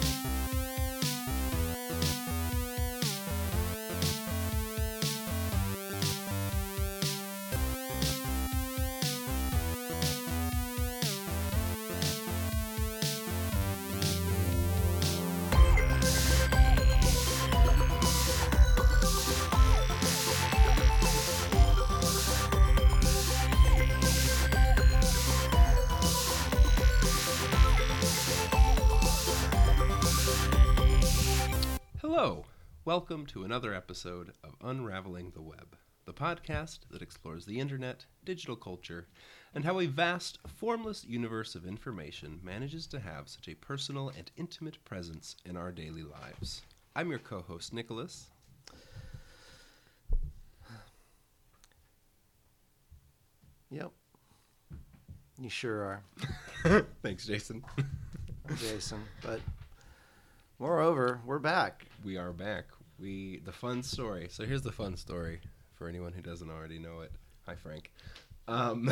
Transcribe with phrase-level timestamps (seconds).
[0.00, 0.41] Hello!
[32.92, 38.54] Welcome to another episode of Unraveling the Web, the podcast that explores the internet, digital
[38.54, 39.06] culture,
[39.54, 44.30] and how a vast, formless universe of information manages to have such a personal and
[44.36, 46.60] intimate presence in our daily lives.
[46.94, 48.26] I'm your co host, Nicholas.
[53.70, 53.90] Yep.
[55.40, 57.64] You sure are, Thanks, Jason.
[58.56, 59.00] Jason.
[59.22, 59.40] But
[60.58, 61.86] moreover, we're back.
[62.04, 62.66] we are back.
[63.02, 64.28] We the fun story.
[64.30, 65.40] So here's the fun story
[65.74, 67.10] for anyone who doesn't already know it.
[67.46, 67.90] Hi, Frank.
[68.46, 68.88] Um,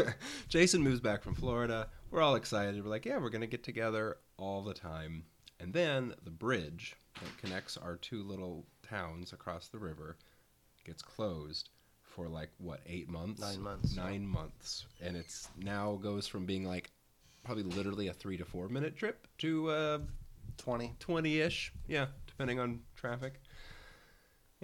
[0.48, 1.88] Jason moves back from Florida.
[2.10, 2.84] We're all excited.
[2.84, 5.24] We're like, yeah, we're gonna get together all the time.
[5.60, 10.18] And then the bridge that connects our two little towns across the river
[10.84, 11.70] gets closed
[12.02, 13.40] for like what eight months?
[13.40, 14.02] Nine months, yeah.
[14.02, 16.90] Nine months, and it's now goes from being like
[17.44, 19.98] probably literally a three to four minute trip to uh,
[20.58, 20.94] 20.
[21.00, 21.72] 20 ish.
[21.88, 23.40] Yeah, depending on traffic.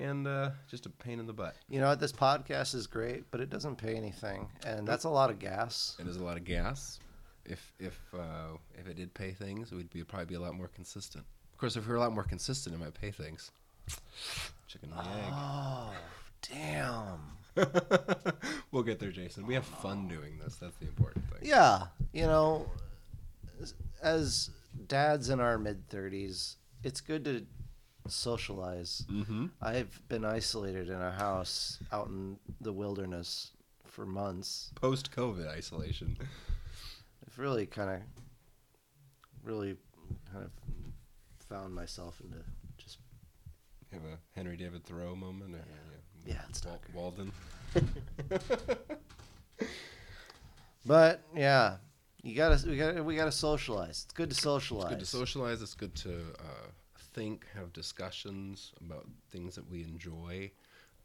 [0.01, 1.55] And uh, just a pain in the butt.
[1.69, 2.01] You know what?
[2.01, 4.49] This podcast is great, but it doesn't pay anything.
[4.67, 5.95] And that's a lot of gas.
[6.01, 6.99] It is a lot of gas.
[7.45, 10.55] If if uh, if it did pay things, it would be probably be a lot
[10.55, 11.25] more consistent.
[11.53, 13.51] Of course, if we were a lot more consistent, it might pay things.
[14.67, 15.01] Chicken and
[15.33, 15.93] Oh,
[16.51, 17.21] damn.
[17.55, 18.51] the egg.
[18.73, 19.47] we'll get there, Jason.
[19.47, 20.57] We have fun doing this.
[20.57, 21.41] That's the important thing.
[21.43, 21.87] Yeah.
[22.13, 22.71] You know,
[23.61, 24.51] as- as
[24.89, 27.45] dads in our mid 30s, it's good to
[28.11, 29.05] socialize.
[29.11, 29.47] Mm-hmm.
[29.63, 33.53] I've been isolated in a house out in the wilderness
[33.87, 34.71] for months.
[34.75, 36.17] Post COVID isolation.
[36.21, 38.01] I've really kind of,
[39.45, 39.77] really
[40.33, 40.51] kind of
[41.49, 42.39] found myself into
[42.79, 42.99] just
[43.93, 45.55] You have a Henry David Thoreau moment.
[45.55, 45.59] Or,
[46.27, 46.35] Yeah.
[46.35, 46.95] Yeah, it's Wal- not.
[46.95, 47.33] Walden.
[50.87, 51.77] But yeah,
[52.23, 54.03] you gotta we gotta we gotta socialize.
[54.05, 54.85] It's good to socialize.
[54.93, 55.63] It's good to socialize.
[55.63, 56.69] It's good to uh,
[57.21, 60.51] think, have discussions about things that we enjoy.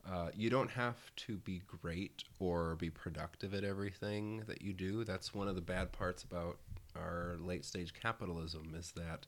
[0.09, 5.03] Uh, you don't have to be great or be productive at everything that you do.
[5.03, 6.57] That's one of the bad parts about
[6.95, 9.25] our late stage capitalism is that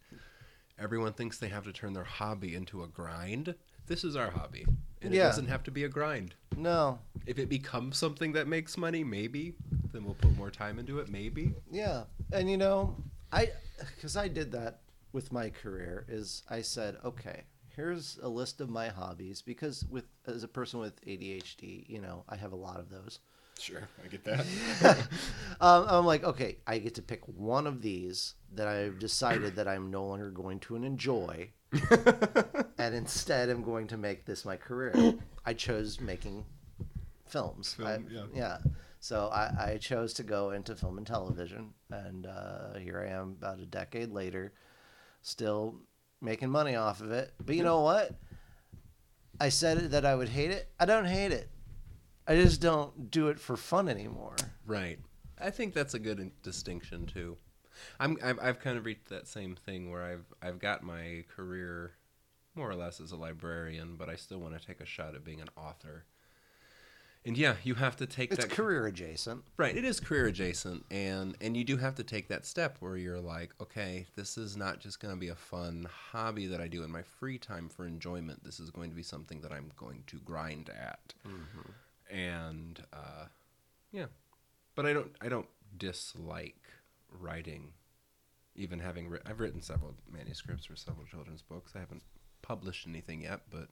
[0.80, 3.56] everyone thinks they have to turn their hobby into a grind.
[3.88, 4.66] This is our hobby,
[5.02, 6.36] and it doesn't have to be a grind.
[6.56, 9.56] No, If it becomes something that makes money, maybe
[9.92, 11.10] then we'll put more time into it.
[11.10, 11.54] Maybe.
[11.70, 12.96] yeah, and you know,
[13.34, 13.50] I
[13.96, 14.80] because I did that
[15.12, 17.44] with my career is I said, okay,
[17.76, 22.24] here's a list of my hobbies because with as a person with ADHD, you know,
[22.28, 23.20] I have a lot of those.
[23.60, 24.46] Sure, I get that.
[25.62, 29.68] um, I'm like, okay, I get to pick one of these that I've decided that
[29.68, 31.50] I'm no longer going to enjoy,
[32.78, 35.16] and instead I'm going to make this my career.
[35.44, 36.46] I chose making
[37.26, 37.74] films.
[37.74, 38.24] Film, I- yeah.
[38.34, 38.58] yeah.
[39.00, 43.36] So I, I chose to go into film and television, and uh, here I am
[43.40, 44.54] about a decade later,
[45.28, 45.76] still
[46.22, 47.34] making money off of it.
[47.46, 48.12] But you know what?
[49.40, 50.70] I said that I would hate it.
[50.80, 51.50] I don't hate it.
[52.28, 54.36] I just don't do it for fun anymore.
[54.66, 55.00] Right.
[55.40, 57.38] I think that's a good distinction too.
[58.00, 61.92] I'm I've, I've kind of reached that same thing where I've I've got my career
[62.56, 65.24] more or less as a librarian, but I still want to take a shot at
[65.24, 66.06] being an author.
[67.28, 69.44] And yeah, you have to take It's that career adjacent.
[69.58, 72.96] Right, it is career adjacent, and and you do have to take that step where
[72.96, 76.70] you're like, okay, this is not just going to be a fun hobby that I
[76.70, 78.46] do in my free time for enjoyment.
[78.46, 81.14] This is going to be something that I'm going to grind at,
[82.10, 83.26] and uh,
[83.92, 84.06] yeah,
[84.74, 86.64] but I don't I don't dislike
[87.12, 87.74] writing.
[88.56, 91.74] Even having writ- I've written several manuscripts for several children's books.
[91.76, 92.04] I haven't
[92.42, 93.68] published anything yet, but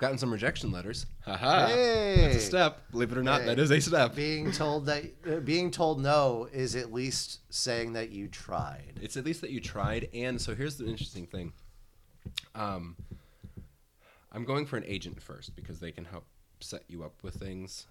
[0.00, 1.06] gotten some rejection letters.
[1.24, 2.80] Haha, that's a step.
[2.90, 3.46] Believe it or not, Hey.
[3.48, 4.14] that is a step.
[4.16, 8.98] Being told that uh, being told no is at least saying that you tried.
[9.00, 10.08] It's at least that you tried.
[10.12, 11.52] And so here's the interesting thing.
[12.54, 12.96] Um,
[14.32, 16.24] I'm going for an agent first because they can help
[16.60, 17.86] set you up with things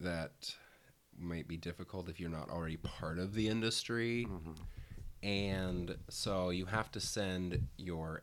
[0.00, 0.54] that
[1.18, 4.26] might be difficult if you're not already part of the industry.
[5.22, 8.22] And so you have to send your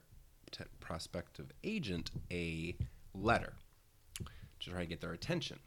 [0.51, 2.75] t- prospective agent a
[3.21, 3.53] letter
[4.59, 5.59] to try to get their attention.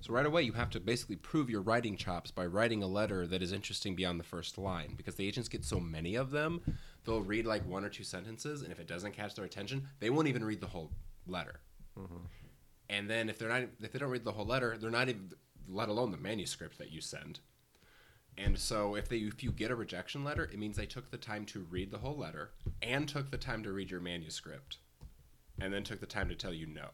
[0.00, 3.26] So right away, you have to basically prove your writing chops by writing a letter
[3.26, 6.60] that is interesting beyond the first line, because the agents get so many of them,
[7.04, 10.10] they'll read like one or two sentences, and if it doesn't catch their attention, they
[10.10, 10.92] won't even read the whole
[11.26, 11.60] letter.
[11.98, 12.16] Mm-hmm.
[12.90, 15.32] And then if they're not, if they don't read the whole letter, they're not even,
[15.68, 17.40] let alone the manuscript that you send.
[18.38, 21.18] And so if they, if you get a rejection letter, it means they took the
[21.18, 24.78] time to read the whole letter and took the time to read your manuscript,
[25.60, 26.88] and then took the time to tell you no.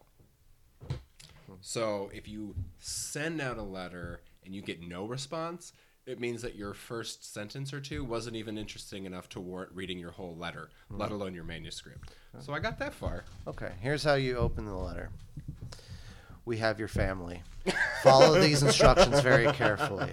[1.61, 5.73] So if you send out a letter and you get no response,
[6.07, 9.99] it means that your first sentence or two wasn't even interesting enough to warrant reading
[9.99, 12.11] your whole letter, let alone your manuscript.
[12.41, 13.25] So I got that far.
[13.47, 15.11] Okay, here's how you open the letter.
[16.45, 17.43] We have your family.
[18.03, 20.13] Follow these instructions very carefully.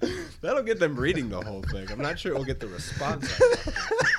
[0.42, 1.90] That'll get them reading the whole thing.
[1.90, 3.40] I'm not sure it will get the response.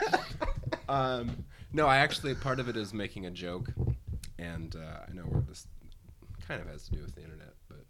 [0.89, 1.45] um,
[1.75, 3.69] no, I actually part of it is making a joke,
[4.39, 5.67] and uh, I know where this
[6.47, 7.83] kind of has to do with the internet, but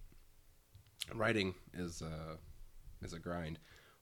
[1.13, 2.37] writing is uh,
[3.03, 3.59] is a grind.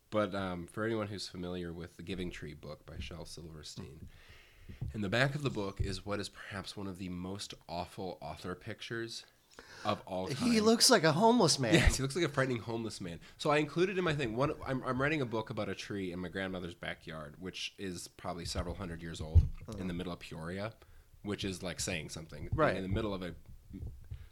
[0.10, 4.08] But um, for anyone who's familiar with the Giving Tree book by Shel Silverstein,
[4.94, 8.18] in the back of the book is what is perhaps one of the most awful
[8.22, 9.26] author pictures
[9.86, 10.52] of all time.
[10.52, 11.74] He looks like a homeless man.
[11.74, 13.20] Yes, he looks like a frightening homeless man.
[13.38, 14.54] So I included in my thing one.
[14.66, 18.46] I'm, I'm writing a book about a tree in my grandmother's backyard, which is probably
[18.46, 19.80] several hundred years old, oh.
[19.80, 20.74] in the middle of Peoria,
[21.24, 22.50] which is like saying something.
[22.54, 22.76] Right.
[22.76, 23.34] in the middle of a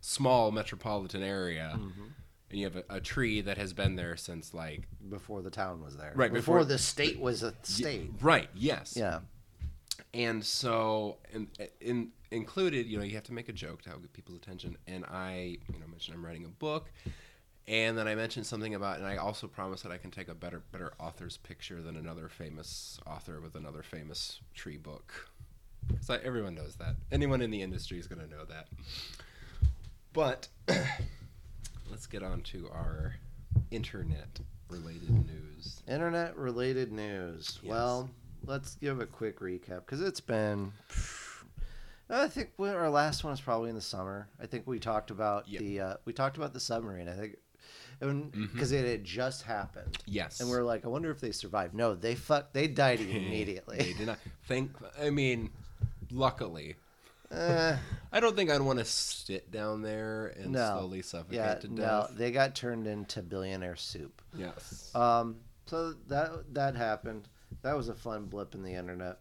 [0.02, 2.04] small metropolitan area, mm-hmm.
[2.50, 5.84] and you have a, a tree that has been there since like Before the town
[5.84, 6.14] was there.
[6.16, 8.12] Right, Before, before- the state was a state.
[8.22, 8.50] right.
[8.54, 8.96] Yes.
[8.98, 9.20] Yeah.
[10.14, 11.48] And so in,
[11.80, 14.78] in included you know you have to make a joke to get people's attention.
[14.88, 16.92] And i you know mentioned i'm writing a book.
[17.68, 20.36] And then i mentioned something about and i also promised that i can take a
[20.36, 25.30] better better author's picture than another famous author with another famous tree book.
[25.88, 26.96] Because everyone knows that.
[27.12, 28.68] Anyone in the industry is going to know that.
[30.14, 30.48] But
[31.90, 33.16] let's get on to our
[33.72, 34.40] internet
[34.70, 35.82] related news.
[35.88, 37.60] Internet related news.
[37.62, 37.70] Yes.
[37.70, 38.10] Well,
[38.46, 40.72] let's give a quick recap because it's been.
[42.10, 44.28] I think we- our last one was probably in the summer.
[44.40, 45.62] I think we talked about Yep.
[45.62, 47.08] the uh, we talked about the submarine.
[47.08, 47.38] I think
[48.02, 48.46] Mm-hmm.
[48.52, 51.76] because it had just happened, yes and we are like, I wonder if they survived.
[51.76, 52.52] No, they fuck.
[52.52, 53.78] They died immediately.
[53.78, 54.18] They did not
[54.48, 54.72] think.
[55.00, 55.52] I mean,
[56.10, 56.78] luckily,
[57.32, 57.78] Eh,
[58.12, 61.68] I don't think I'd want to sit down there and no, slowly suffocate yeah, to
[61.68, 62.10] death.
[62.12, 64.20] no, they got turned into billionaire soup.
[64.36, 64.90] yes.
[64.96, 67.28] Um, so that that happened.
[67.64, 69.20] That was a fun blip in the internet.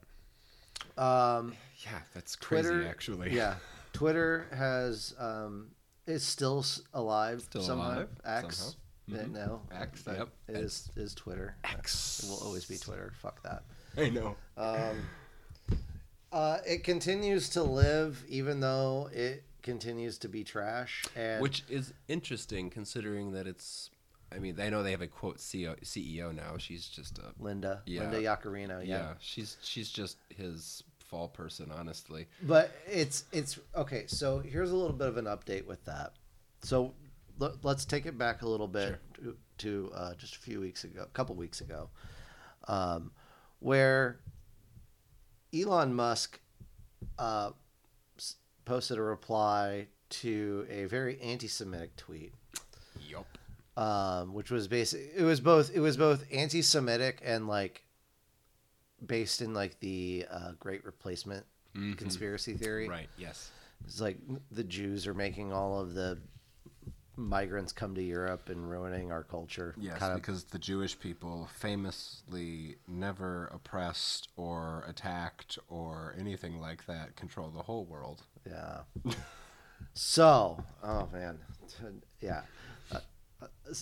[0.97, 1.55] Um,
[1.85, 2.69] yeah, that's crazy.
[2.69, 3.35] Twitter, actually.
[3.35, 3.55] yeah,
[3.93, 5.69] Twitter has um,
[6.07, 6.65] is still
[6.95, 7.95] alive Still somehow.
[7.97, 9.25] alive, X, somehow.
[9.25, 9.33] uh, Mhm.
[9.33, 10.29] no, X, yep.
[10.49, 11.57] it is is Twitter.
[11.65, 12.23] X.
[12.25, 13.13] It will always be Twitter.
[13.21, 13.65] Fuck that.
[13.97, 14.37] I know.
[14.57, 15.09] Um,
[16.33, 21.05] uh, it continues to live, even though it continues to be trash.
[21.17, 23.91] And Which is interesting considering that it's.
[24.33, 26.57] I mean, I know they have a quote CEO, CEO now.
[26.59, 27.33] She's just a.
[27.39, 28.03] Linda, Yeah.
[28.03, 28.99] Linda Yaccarino, Yeah.
[28.99, 29.15] yeah.
[29.19, 32.27] she's she's just his fall person, honestly.
[32.43, 34.05] But it's it's okay.
[34.07, 36.13] So here's a little bit of an update with that.
[36.63, 36.95] So
[37.39, 40.85] let, let's take it back a little bit to, to uh, just a few weeks
[40.85, 41.89] ago, a couple weeks ago,
[42.69, 43.11] um,
[43.59, 44.21] where
[45.53, 46.39] Elon Musk
[47.19, 47.51] uh,
[48.65, 52.35] posted a reply to a very anti-Semitic tweet.
[53.81, 55.13] Um, which was basic.
[55.17, 55.71] It was both.
[55.75, 57.85] It was both anti-Semitic and like
[59.05, 61.97] based in like the uh, Great Replacement Mhm.
[61.97, 62.89] conspiracy theory.
[62.89, 63.09] Right.
[63.17, 63.51] Yes.
[63.85, 64.19] It's like
[64.51, 66.19] the Jews are making all of the
[67.17, 69.75] migrants come to Europe and ruining our culture.
[69.79, 70.21] Yes, kind of.
[70.21, 77.63] because the Jewish people famously never oppressed or attacked or anything like that control the
[77.63, 78.23] whole world.
[78.47, 78.81] Yeah.
[79.95, 81.39] so, oh man,
[82.21, 82.43] yeah.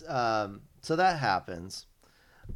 [0.07, 1.87] Um, so that happens,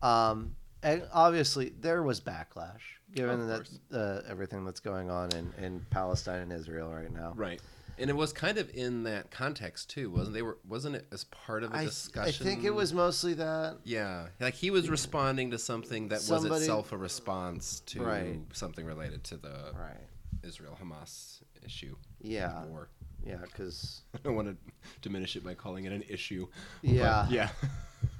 [0.02, 2.80] um, and obviously there was backlash
[3.14, 7.32] given that uh, everything that's going on in, in Palestine and Israel right now.
[7.36, 7.60] Right.
[7.98, 11.24] And it was kind of in that context too, wasn't they were wasn't it as
[11.24, 12.46] part of a I, discussion?
[12.46, 13.76] I think it was mostly that.
[13.84, 18.40] Yeah, like he was responding to something that was itself a response to Right.
[18.52, 20.08] something related to the Right.
[20.42, 21.94] Israel Hamas issue.
[22.20, 22.64] Yeah.
[22.64, 22.88] War.
[23.24, 24.56] Yeah, because I don't want to
[25.00, 26.46] diminish it by calling it an issue.
[26.82, 27.26] Yeah.
[27.30, 27.48] yeah.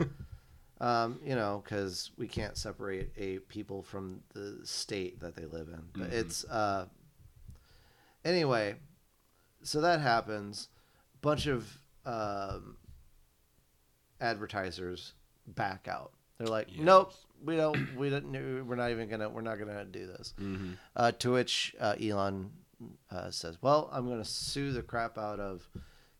[0.81, 5.69] Um, you know, because we can't separate a people from the state that they live
[5.69, 5.81] in.
[5.93, 6.13] But Mhm.
[6.13, 6.87] it's uh,
[8.25, 8.75] anyway.
[9.63, 10.67] So that happens.
[11.21, 12.79] Bunch of um,
[14.21, 15.13] advertisers
[15.47, 16.13] back out.
[16.39, 16.81] They're like, Yes.
[16.85, 17.13] nope,
[17.45, 17.95] we don't.
[17.97, 18.67] We don't.
[18.67, 19.29] We're not even gonna.
[19.29, 20.35] We're not gonna do this.
[20.39, 22.51] hmm Uh, to which uh, Elon
[23.11, 25.69] uh, says, "Well, I'm going to sue the crap out of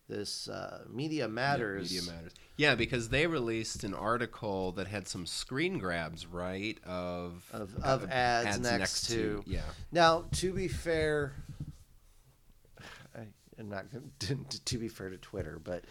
[0.09, 1.93] this uh, Media Matters.
[1.93, 2.35] Yeah, Media Matters.
[2.57, 8.11] Yeah, because they released an article that had some screen grabs, right, of Of- of
[8.11, 9.63] ads next to- yeah.
[9.91, 11.35] Now, to be fair,
[13.17, 13.27] I,
[13.59, 13.87] I'm not
[14.21, 15.85] to, to be fair to Twitter, but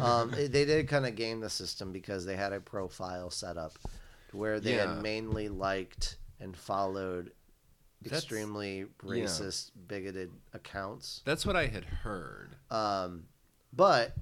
[0.00, 3.56] um, they they did kind of game the system because they had a profile set
[3.56, 3.74] up
[4.32, 4.94] where they Yeah.
[4.94, 7.32] had mainly liked and followed
[8.04, 8.84] That's- extremely yeah.
[9.04, 11.22] racist, bigoted accounts.
[11.24, 12.56] That's what I had heard.
[12.70, 13.24] Um,
[13.72, 14.14] but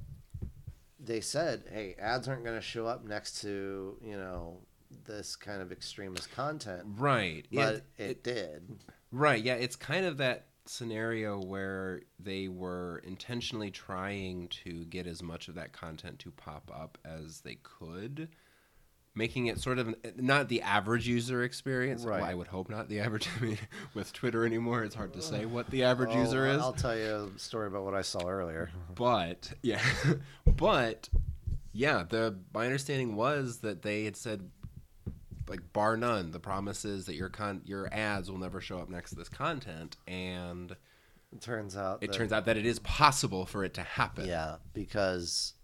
[0.98, 4.58] they said, hey, ads aren't going to show up next to, you know,
[5.06, 6.82] this kind of extremist content.
[6.98, 7.46] Right.
[7.52, 8.78] But It- it, did.
[9.12, 9.42] Right.
[9.42, 15.48] Yeah, it's kind of that scenario where they were intentionally trying to get as much
[15.48, 18.28] of that content to pop up as they could,
[19.14, 22.04] making it sort of an, not the average user experience.
[22.04, 22.30] Well, Right.
[22.30, 23.28] I would hope not the average.
[23.40, 23.58] I mean,
[23.94, 26.60] with Twitter anymore, it's hard to say what the average Oh, user is.
[26.60, 28.70] I'll tell you a story about what I saw earlier.
[28.94, 29.82] But yeah,
[30.46, 31.08] but
[31.72, 34.48] yeah, the my understanding was that they had said
[35.48, 38.88] like bar none, the promise is that your con your ads will never show up
[38.88, 40.76] next to this content, and
[41.32, 42.02] It turns out.
[42.02, 44.26] it that- turns out that it is possible for it to happen.
[44.28, 45.54] Yeah, because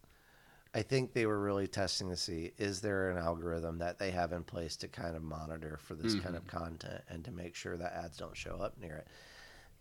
[0.77, 4.33] I think they were really testing to see is there an algorithm that they have
[4.33, 6.37] in place to kind of monitor for this kind Mm-hmm.
[6.37, 9.07] of content and to make sure that ads don't show up near it.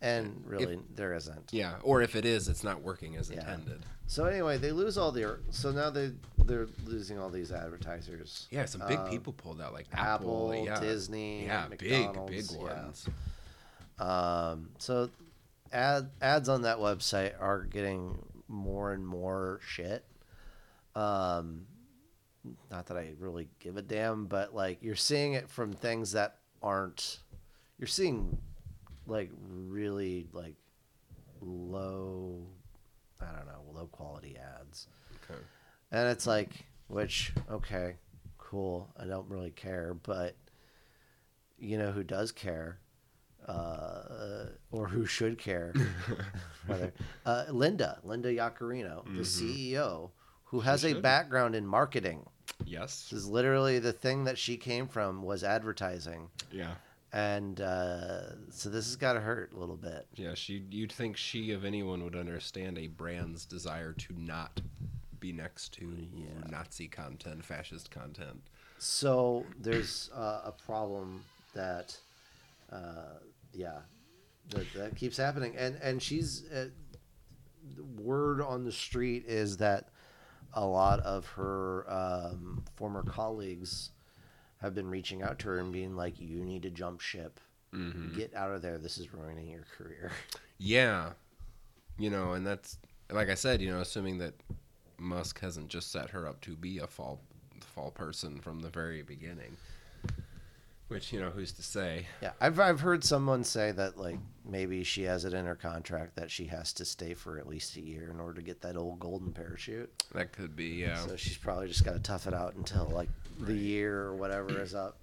[0.00, 1.50] And really, there isn't.
[1.52, 3.40] Yeah, or if it is, it's not working as Yeah.
[3.40, 3.84] intended.
[4.06, 5.40] So anyway, they lose all their.
[5.50, 6.12] So now they
[6.44, 8.46] they're losing all these advertisers.
[8.50, 12.30] Yeah, some big Uh, people pulled out, like Apple, Apple, yeah, Disney, yeah, big, McDonald's,
[12.52, 12.82] big yeah.
[12.84, 13.08] ones.
[13.98, 15.10] Um, so
[15.72, 20.04] ad ads on that website are getting more and more shit.
[20.96, 21.66] Um,
[22.70, 26.38] not that I really give a damn, but like you're seeing it from things that
[26.62, 27.18] aren't.
[27.78, 28.38] You're seeing
[29.06, 30.54] like really like
[31.40, 32.46] low.
[33.20, 34.88] I don't know, low quality ads.
[35.24, 35.40] Okay.
[35.90, 36.50] And it's like,
[36.88, 37.96] which, okay,
[38.38, 38.92] cool.
[38.98, 40.36] I don't really care, but
[41.58, 42.78] you know who does care,
[43.48, 45.72] uh, or who should care,
[46.68, 46.92] rather,
[47.24, 50.10] uh, Linda, Linda Yaccarino, the CEO,
[50.46, 52.26] who has a background in marketing.
[52.64, 53.08] Yes.
[53.10, 56.74] This is literally the thing that she came from was advertising, Yeah.
[57.12, 60.06] and uh, so this has got to hurt a little bit.
[60.14, 60.64] Yeah, she.
[60.70, 64.60] You'd think she, of anyone, would understand a brand's desire to not
[65.20, 65.96] be next to
[66.48, 68.40] Nazi content, fascist content.
[68.78, 71.24] So there's uh, a problem
[71.54, 71.96] that,
[72.70, 73.18] uh,
[73.52, 73.78] yeah,
[74.50, 76.66] that, that keeps happening, and and she's uh,
[77.96, 79.88] word on the street is that
[80.56, 83.90] a lot of her um, former colleagues
[84.58, 87.38] have been reaching out to her and being like, "You need to jump ship,
[88.16, 88.78] get out of there.
[88.78, 90.10] This is ruining your career."
[90.58, 91.10] Yeah,
[91.98, 92.78] you know, and that's
[93.10, 94.32] like I said, you know, assuming that
[94.96, 97.20] Musk hasn't just set her up to be a fall
[97.60, 99.58] fall person from the very beginning.
[100.88, 102.06] Which you know, who's to say?
[102.22, 106.14] Yeah, I've I've heard someone say that like maybe she has it in her contract
[106.14, 108.76] that she has to stay for at least a year in order to get that
[108.76, 109.90] old golden parachute.
[110.14, 113.08] That could be, yeah, So she's probably just got to tough it out until like
[113.40, 114.96] the year or whatever is up.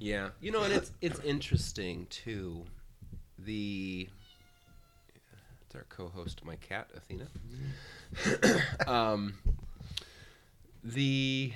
[0.00, 0.30] yeah.
[0.40, 2.64] You know, and it's it's interesting too.
[3.38, 4.08] The
[5.64, 7.28] it's our co-host, my cat Athena.
[8.92, 9.34] um,
[10.82, 11.52] the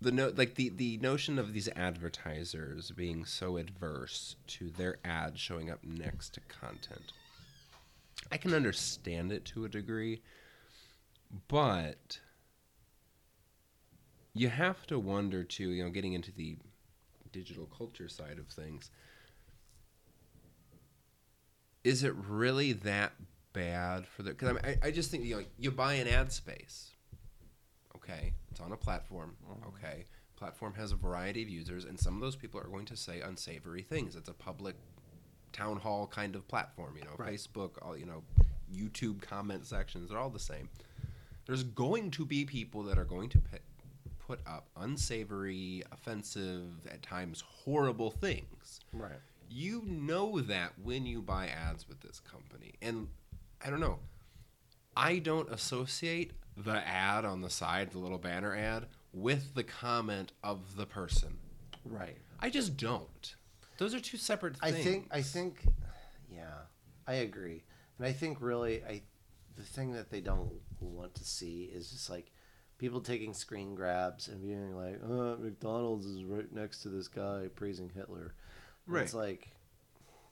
[0.00, 5.38] the no, like the the notion of these advertisers being so adverse to their ad
[5.38, 7.12] showing up next to content.
[8.30, 10.22] I can understand it to a degree,
[11.48, 12.20] but
[14.34, 16.56] you have to wonder too, you know, getting into the
[17.32, 18.90] digital culture side of things.
[21.82, 23.12] Is it really that
[23.52, 24.30] bad for the?
[24.30, 26.90] Because I, mean, I, I just think you know, you buy an ad space.
[28.08, 29.36] Okay, it's on a platform.
[29.50, 29.68] Mm-hmm.
[29.68, 30.04] Okay,
[30.36, 33.20] platform has a variety of users, and some of those people are going to say
[33.20, 34.16] unsavory things.
[34.16, 34.76] It's a public
[35.52, 36.94] town hall kind of platform.
[36.96, 37.34] You know, Right.
[37.34, 38.22] Facebook, all you know,
[38.72, 40.08] YouTube comment sections.
[40.10, 40.68] They're all the same.
[41.46, 43.40] There's going to be people that are going to
[44.18, 49.12] put up unsavory, offensive, at times horrible things Right.
[49.48, 52.74] you know that when you buy ads with this company.
[52.82, 53.08] And
[53.64, 53.98] I don't know.
[54.94, 56.32] I don't associate
[56.64, 61.38] the ad on the side, the little banner ad, with the comment of the person.
[61.84, 62.16] Right.
[62.40, 63.34] I just don't.
[63.78, 64.74] Those are two separate things.
[64.74, 65.64] I think I think
[66.30, 66.44] yeah,
[67.06, 67.64] I agree.
[67.98, 69.02] And I think really I
[69.56, 72.30] the thing that they don't want to see is just like
[72.78, 77.46] people taking screen grabs and being like, "Uh, McDonald's is right next to this guy
[77.54, 78.34] praising Hitler."
[78.86, 79.48] And It's like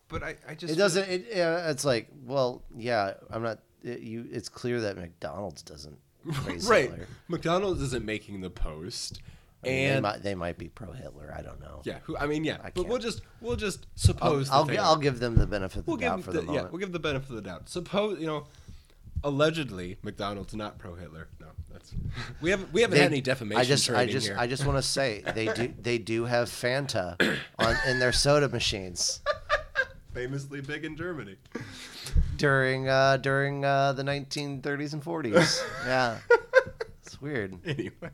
[0.08, 4.26] But I, I just it doesn't it, it's like, well, yeah, I'm not it, you
[4.30, 5.98] it's clear that McDonald's doesn't
[6.68, 6.90] right.
[6.90, 7.06] Hitler.
[7.28, 9.20] McDonald's isn't making the post,
[9.64, 11.34] I mean, they and might they might be pro Hitler.
[11.36, 11.80] I don't know.
[11.84, 14.50] yeah, who, I mean, yeah, I but we'll just we'll just I'll, suppose.
[14.50, 14.84] I'll, they gi- are.
[14.86, 16.92] I'll give them the benefit of the we'll doubt for the, the yeah, we'll give
[16.92, 17.68] the benefit of the doubt.
[17.68, 18.46] Suppose you know,
[19.24, 21.28] allegedly McDonald's not pro Hitler.
[21.40, 21.92] No, that's
[22.40, 24.36] we haven't we haven't They- had any defamation I just, I just, here.
[24.38, 27.16] I just want to say they do, they do have Fanta
[27.58, 29.20] on in their soda machines
[30.16, 31.36] famously big in Germany.
[32.36, 35.62] During uh, during uh, the 1930s and 40s.
[35.86, 36.18] Yeah,
[37.02, 37.58] it's weird.
[37.66, 38.10] Anyway,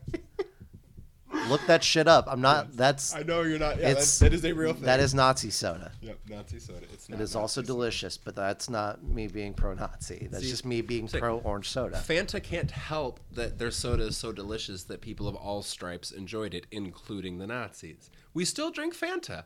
[1.49, 2.25] Look that shit up.
[2.29, 2.77] I'm not.
[2.77, 3.77] That's I know you're not.
[3.79, 4.83] Yeah, It's- that, that is a real thing.
[4.83, 5.91] that is Nazi soda.
[6.01, 6.85] Yep, Nazi soda.
[6.93, 7.67] It's not It is Nazi also soda.
[7.67, 10.27] delicious, but that's not me being pro-Nazi.
[10.31, 11.97] That's See, just me being see, pro orange soda.
[11.97, 16.53] Fanta can't help that their soda is so delicious that people of all stripes enjoyed
[16.53, 18.09] it, including the Nazis.
[18.35, 19.45] We still drink Fanta.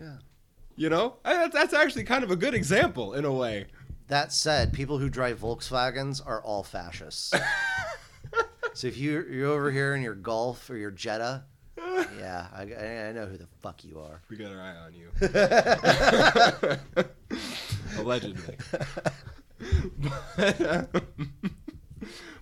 [0.00, 0.18] Yeah.
[0.76, 3.66] You know, I, that's- that's actually kind of a good example in a way.
[4.08, 7.32] That said, people who drive Volkswagens are all fascists.
[8.74, 11.44] so if you you're over here in your Golf or your Jetta,
[12.18, 14.20] yeah, I, I know who the fuck you are.
[14.28, 15.08] We got our eye on you.
[17.98, 18.56] Allegedly.
[19.98, 21.04] but,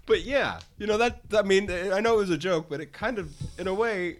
[0.06, 1.20] but yeah, you know that.
[1.32, 4.18] I mean, I know it was a joke, but it kind of, in a way,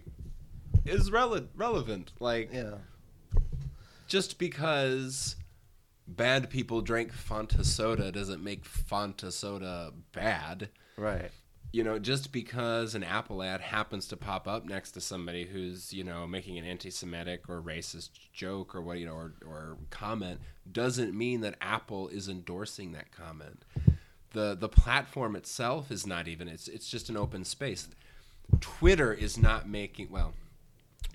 [0.85, 2.11] is rele- relevant.
[2.19, 2.75] Like, Yeah.
[4.07, 5.35] just because
[6.07, 10.69] bad people drink Fanta soda doesn't make Fanta soda bad.
[10.97, 11.31] Right.
[11.71, 15.91] You know, just because an Apple ad happens to pop up next to somebody who's,
[15.91, 20.39] you know, making an anti-Semitic or racist joke or what, you know, or, or comment,
[20.71, 23.65] doesn't mean that Apple is endorsing that comment.
[24.33, 26.47] The the platform itself is not even.
[26.47, 27.87] It's it's just an open space.
[28.59, 30.33] Twitter is not making well.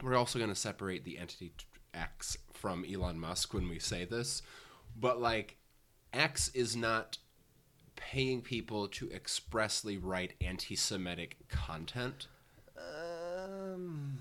[0.03, 1.53] We're also going to separate the entity
[1.95, 4.43] X from Elon Musk when we say this,
[4.99, 5.57] but like
[6.13, 7.19] X is not
[7.97, 12.27] paying people to expressly write anti-Semitic content.
[12.77, 14.19] Um.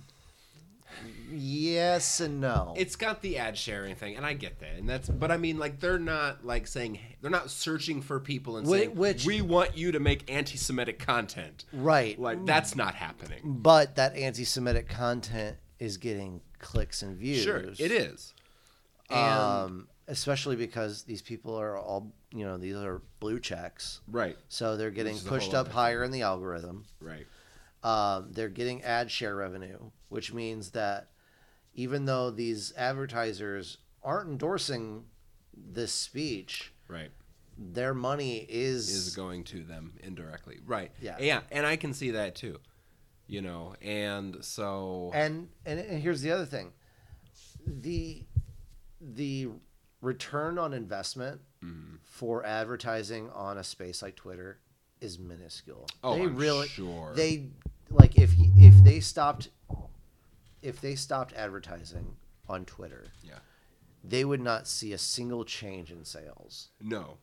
[1.30, 2.74] Yes and no.
[2.76, 5.10] It's got the ad sharing thing, and I get that, and that's.
[5.10, 8.96] But I mean, like, they're not like saying they're not searching for people and saying
[8.96, 11.66] which- we want you to make anti-Semitic content.
[11.72, 12.18] right.
[12.20, 13.42] Like that's not happening.
[13.44, 17.44] but that anti-Semitic content is getting clicks and views.
[17.44, 18.34] Sure, it is.
[19.10, 24.02] And Um, especially because these people are all, you know, these are blue checks.
[24.08, 26.86] right, So they're getting pushed whole up higher in the algorithm.
[27.00, 27.26] right.
[27.84, 31.10] Um, they're getting ad share revenue, which means that
[31.76, 35.06] even though these advertisers aren't endorsing
[35.56, 37.12] this speech, Right.
[37.58, 40.60] their money is, is going to them indirectly.
[40.66, 40.92] Right.
[41.02, 41.18] Yeah.
[41.20, 42.60] Yeah, and I can see that too.
[43.28, 46.72] You know, and so and, and and here's the other thing
[47.66, 48.24] the
[49.02, 49.50] the
[50.02, 51.98] return on investment Mhm.
[52.06, 54.60] for advertising on a space like twitter
[55.02, 57.14] is minuscule Oh, they I'm really sure.
[57.16, 57.50] they
[57.90, 59.50] like if if they stopped
[60.62, 62.16] if they stopped advertising
[62.48, 63.40] on twitter Yeah.
[64.04, 67.18] they would not see a single change in sales No.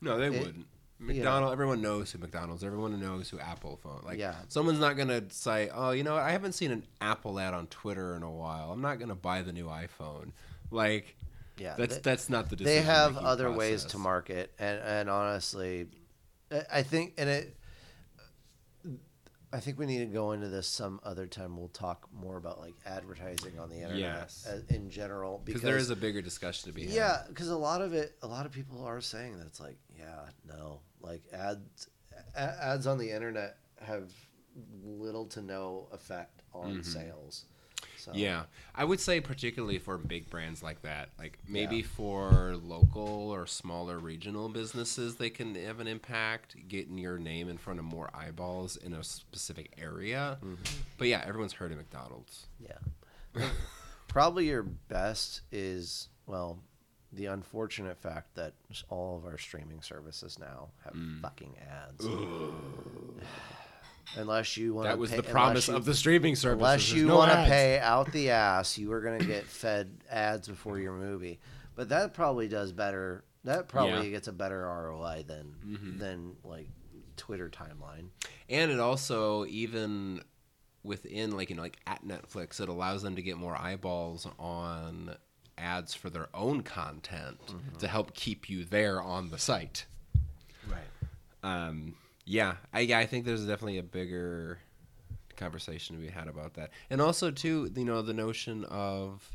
[0.00, 0.66] No, they It- wouldn't.
[0.98, 4.02] McDonald everyone knows who McDonald's, everyone knows who Apple phone.
[4.04, 4.36] Like Yeah.
[4.48, 7.66] someone's not gonna say, Oh, you know what, I haven't seen an Apple ad on
[7.66, 8.70] Twitter in a while.
[8.72, 10.32] I'm not gonna buy the new iPhone.
[10.70, 11.16] Like
[11.58, 15.88] yeah that's they- that's not the they have other ways to market and and honestly
[16.70, 17.56] I- think and it
[19.52, 22.58] i think we need to go into this some other time we'll talk more about
[22.60, 24.46] like advertising on the internet Yes.
[24.48, 26.92] as- in general because there is a bigger discussion to be had.
[26.92, 29.78] yeah because a lot of it a lot of people are saying that it's like
[29.96, 31.88] yeah no like ads
[32.36, 34.10] ads on the internet have
[34.84, 36.82] little to no effect on mm-hmm.
[36.82, 37.44] sales
[38.04, 41.86] so Yeah, I would say particularly for big brands like that, like maybe Yeah.
[41.96, 47.56] for local or smaller regional businesses, they can have an impact getting your name in
[47.58, 50.38] front of more eyeballs in a specific area.
[50.44, 50.62] Mm-hmm.
[50.98, 52.46] But yeah, everyone's heard of McDonald's.
[52.60, 52.78] Yeah.
[54.08, 56.58] Probably your best is, well,
[57.12, 58.54] the unfortunate fact that
[58.88, 61.20] all of our streaming services now have Mm.
[61.22, 62.04] fucking ads.
[64.16, 66.56] Unless you want That was pay, the promise unless of the streaming service.
[66.58, 69.96] Unless you no want to pay out the ass, you are going to get fed
[70.10, 71.40] ads before your movie.
[71.74, 73.24] But that probably does better.
[73.44, 73.98] That probably Yeah.
[74.02, 74.10] Mm-hmm.
[74.12, 76.68] gets a better ROI than than like
[77.16, 78.08] Twitter timeline.
[78.48, 80.22] and it also even
[80.82, 85.16] within like you know like at Netflix, it allows them to get more eyeballs on
[85.58, 87.76] ads for their own content Mm-hmm.
[87.78, 89.86] to help keep you there on the site.
[90.68, 90.80] Right.
[91.42, 94.58] um, yeah, I, yeah, I think there's definitely a bigger
[95.36, 99.30] conversation to be had about that, and also too, you know, the notion of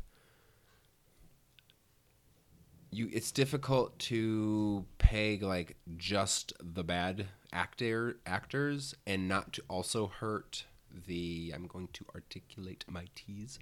[2.90, 3.08] you.
[3.12, 10.64] It's difficult to pay like just the bad actor actors and not to also hurt
[11.06, 13.58] the I'm going to articulate my T's.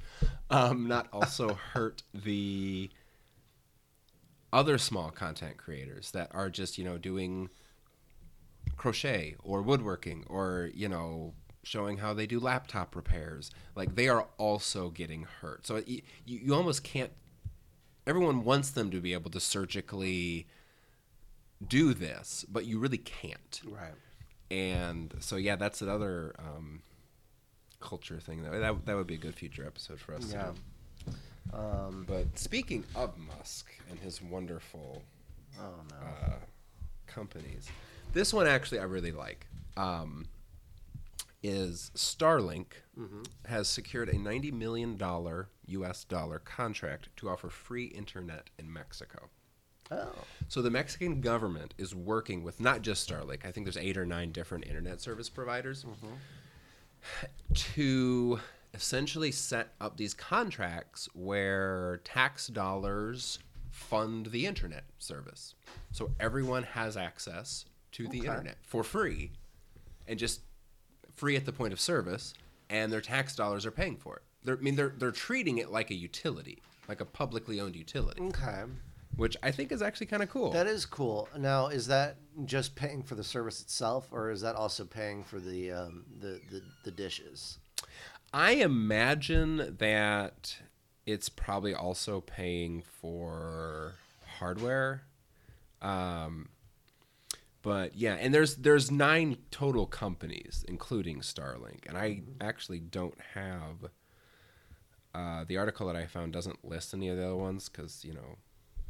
[0.50, 2.90] Um, not also hurt the
[4.52, 7.50] other small content creators that are just, you know, doing
[8.78, 13.50] crochet or woodworking or, you know, showing how they do laptop repairs.
[13.74, 15.66] Like they are also getting hurt.
[15.66, 17.10] So you, you almost can't
[18.06, 20.46] everyone wants them to be able to surgically
[21.66, 23.60] do this, but you really can't.
[23.66, 23.92] Right.
[24.50, 26.80] And so yeah, that's another um,
[27.80, 28.42] culture thing.
[28.44, 30.32] That, that that would be a good future episode for us.
[30.32, 30.52] Yeah.
[31.52, 35.02] Um, But speaking of Musk and his wonderful
[35.60, 35.96] oh no.
[35.96, 36.36] uh,
[37.06, 37.68] companies,
[38.12, 39.46] this one actually I really like.
[39.76, 40.26] Um,
[41.42, 42.66] is Starlink
[43.46, 46.02] has secured a ninety million dollar U.S.
[46.04, 49.28] dollar contract to offer free internet in Mexico.
[49.92, 50.08] oh.
[50.48, 53.46] So the Mexican government is working with not just Starlink.
[53.46, 55.86] I think there's eight or nine different internet service providers
[57.54, 58.40] to
[58.74, 63.38] essentially set up these contracts where tax dollars
[63.70, 65.54] fund the internet service.
[65.92, 68.28] So everyone has access to the Okay.
[68.28, 69.32] internet for free
[70.06, 70.40] and just
[71.14, 72.34] free at the point of service
[72.70, 74.22] and their tax dollars are paying for it.
[74.44, 78.22] They're, I mean they're they're treating it like a utility, like a publicly owned utility,
[78.22, 78.62] Okay.
[79.16, 80.52] which I think is actually kind of cool.
[80.52, 81.28] That is cool.
[81.36, 85.40] Now, is that just paying for the service itself, or is that also paying for
[85.40, 87.58] the um, the, the the dishes?
[88.32, 90.56] I imagine that
[91.06, 93.94] it's probably also paying for
[94.38, 95.02] hardware.
[95.80, 96.48] Um,
[97.68, 103.90] but yeah, and there's there's nine total companies, including Starlink, and I actually don't have
[105.14, 108.14] uh, the article that I found doesn't list any of the other ones because you
[108.14, 108.36] know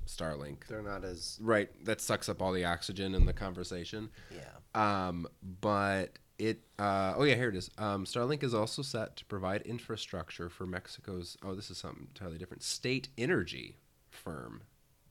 [0.06, 1.68] Starlink, They're not as right?
[1.84, 4.10] That sucks up all the oxygen in the conversation.
[4.30, 5.08] yeah.
[5.08, 5.26] Um,
[5.60, 7.72] but it, uh, oh yeah, here it is.
[7.78, 12.38] Um, Starlink is also set to provide infrastructure for Mexico's, oh, this is something entirely
[12.38, 13.74] different, state energy
[14.08, 14.62] firm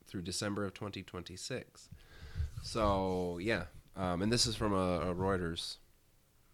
[0.08, 1.89] through December of 2026.
[2.67, 3.63] So, yeah.
[3.95, 5.77] Um, and this is from a, a Reuters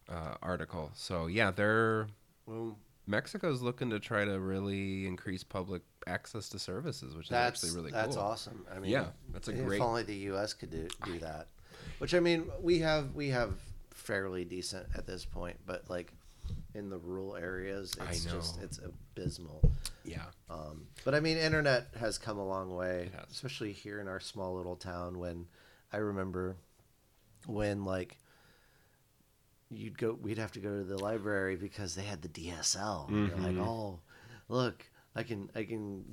[0.10, 0.92] uh, article.
[0.94, 2.08] So, yeah, they're,
[2.46, 7.72] Well, Mexico's looking to try to really increase public access to services, which is actually
[7.72, 8.00] really cool.
[8.00, 8.26] that's cool.
[8.26, 8.66] awesome.
[8.74, 10.54] I mean, Yeah, that's a if great- only the U.S.
[10.54, 11.48] could do do that.
[11.98, 13.54] Which I mean, we have we have
[13.92, 16.14] fairly decent at this point, but like
[16.76, 19.62] in the rural areas, it's just it's abysmal.
[20.06, 20.26] Yeah.
[20.50, 24.56] Um, but I mean, internet has come a long way, especially here in our small
[24.56, 25.20] little town.
[25.20, 25.46] When
[25.94, 26.58] I remember
[27.46, 28.18] when like
[29.70, 33.10] you'd go, we'd have to go to the library because they had the DSL.
[33.10, 34.00] You're like, oh,
[34.50, 36.04] look, I can I can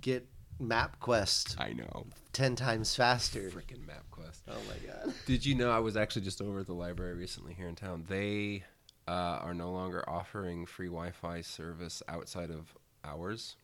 [0.00, 0.28] get
[0.60, 2.06] MapQuest I know.
[2.32, 3.50] ten times faster.
[3.50, 4.42] Freaking MapQuest.
[4.48, 5.14] Oh my god.
[5.26, 8.04] Did you know I was actually just over at the library recently here in town?
[8.08, 8.64] They
[9.08, 13.56] uh, are no longer offering free Wi-Fi service outside of hours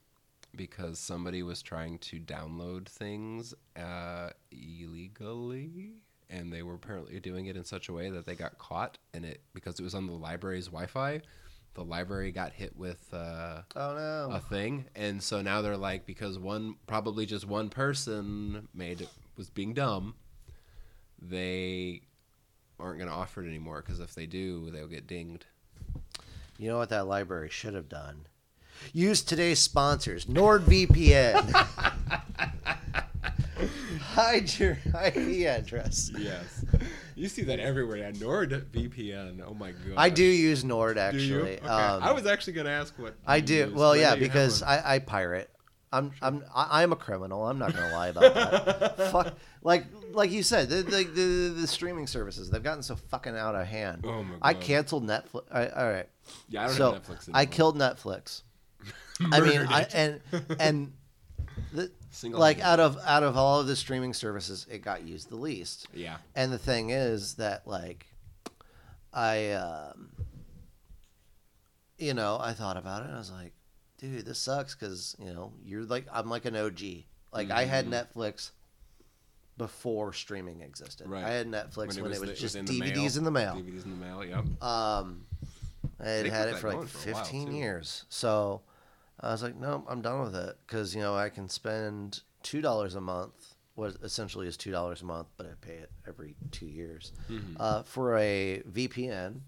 [0.56, 5.92] because somebody was trying to download things uh, illegally,
[6.28, 8.98] and they were apparently doing it in such a way that they got caught.
[9.14, 11.20] And it because it was on the library's Wi-Fi,
[11.74, 13.12] the library got hit with.
[13.12, 14.34] Uh, Oh no.
[14.34, 19.08] a thing and so now they're like because one probably just one person made it
[19.36, 20.14] was being dumb
[21.22, 22.02] they
[22.78, 25.46] aren't going to offer it anymore because if they do they'll get dinged
[26.58, 28.26] You know what that library should have done?
[28.92, 31.52] Use today's sponsors, NordVPN.
[34.00, 36.10] Hide your IP address.
[36.18, 36.64] yes
[37.14, 41.58] you see that everywhere yeah nordvpn oh my god I do use Nord actually.
[41.58, 41.66] okay.
[41.66, 43.54] Um, i was actually going to ask what I do.
[43.54, 44.62] used, Well, I yeah, know you have because.
[44.62, 45.50] I, I pirate.
[45.92, 47.46] I'm I'm I- I'm a criminal.
[47.46, 48.96] I'm not gonna lie about that.
[49.12, 53.36] Fuck, like like you said, the, the the the streaming services they've gotten so fucking
[53.36, 54.04] out of hand.
[54.06, 54.38] Oh my god!
[54.40, 55.42] I canceled Netflix.
[55.50, 56.08] I, all right,
[56.48, 57.40] yeah i don't so have netflix Anymore.
[57.40, 58.42] I killed Netflix.
[59.32, 60.20] I mean, I, and
[60.58, 60.92] and
[61.72, 65.28] the, Single like out of out of all of the streaming services, it got used
[65.30, 65.86] the least.
[65.94, 68.06] yeah And the thing is that like
[69.12, 70.10] I um
[71.98, 73.52] you know, I thought about it and I was like,
[73.98, 76.80] dude, this sucks cuz, you know, you're like I'm like an OG.
[77.32, 77.90] Like I had Mhm.
[78.14, 78.50] Netflix
[79.56, 81.06] before streaming existed.
[81.08, 81.22] Right.
[81.24, 83.54] I had Netflix when it was, the- just in DVDs in the mail.
[83.54, 85.26] dvds in the mail yep Um
[86.00, 88.04] I had had it for like going for a while, 15 years.
[88.08, 88.62] So
[89.22, 92.94] I was like, no, I'm done with it cuz you know, I can spend $2
[92.96, 97.12] a month what essentially is $2 a month, but I pay it every 2 years
[97.30, 97.56] Mhm.
[97.58, 99.42] uh, for a VPN,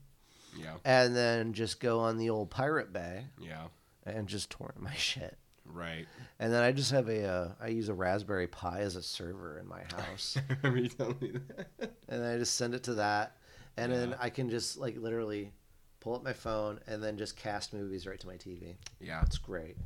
[0.57, 3.69] yeah and then just go on the old Pirate Bay yeah
[4.05, 5.37] and just torrent my shit.
[5.65, 6.07] Right.
[6.39, 9.59] and then I just have a uh, I use a Raspberry Pi as a server
[9.59, 11.33] in my house, I remember you telling me
[11.79, 11.93] that.
[12.09, 13.37] and I just send it to that,
[13.77, 15.53] and then I can just like literally
[16.03, 18.75] pull up my phone and then just cast movies right to my TV.
[19.01, 19.23] Yeah.
[19.23, 19.77] It's great.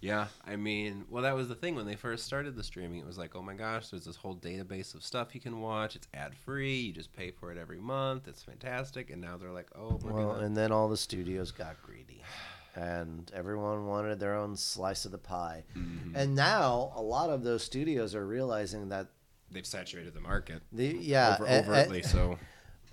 [0.00, 2.98] Yeah, I mean, well, that was the thing when they first started the streaming.
[3.00, 5.96] It was like, oh my gosh, there's this whole database of stuff you can watch.
[5.96, 6.76] It's ad free.
[6.78, 8.28] You just pay for it every month.
[8.28, 9.08] It's fantastic.
[9.08, 10.44] And now they're like, oh, Well, gonna.
[10.44, 12.20] and then all the studios got greedy,
[12.76, 15.64] and everyone wanted their own slice of the pie.
[15.74, 16.12] Mhm.
[16.14, 19.06] And now a lot of those studios are realizing that
[19.50, 20.62] They've saturated the market.
[20.70, 22.02] the yeah, over, a- a- overtly.
[22.02, 22.38] so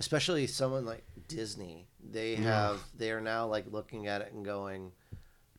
[0.01, 4.91] especially someone like Disney, they have they are now like looking at it and going,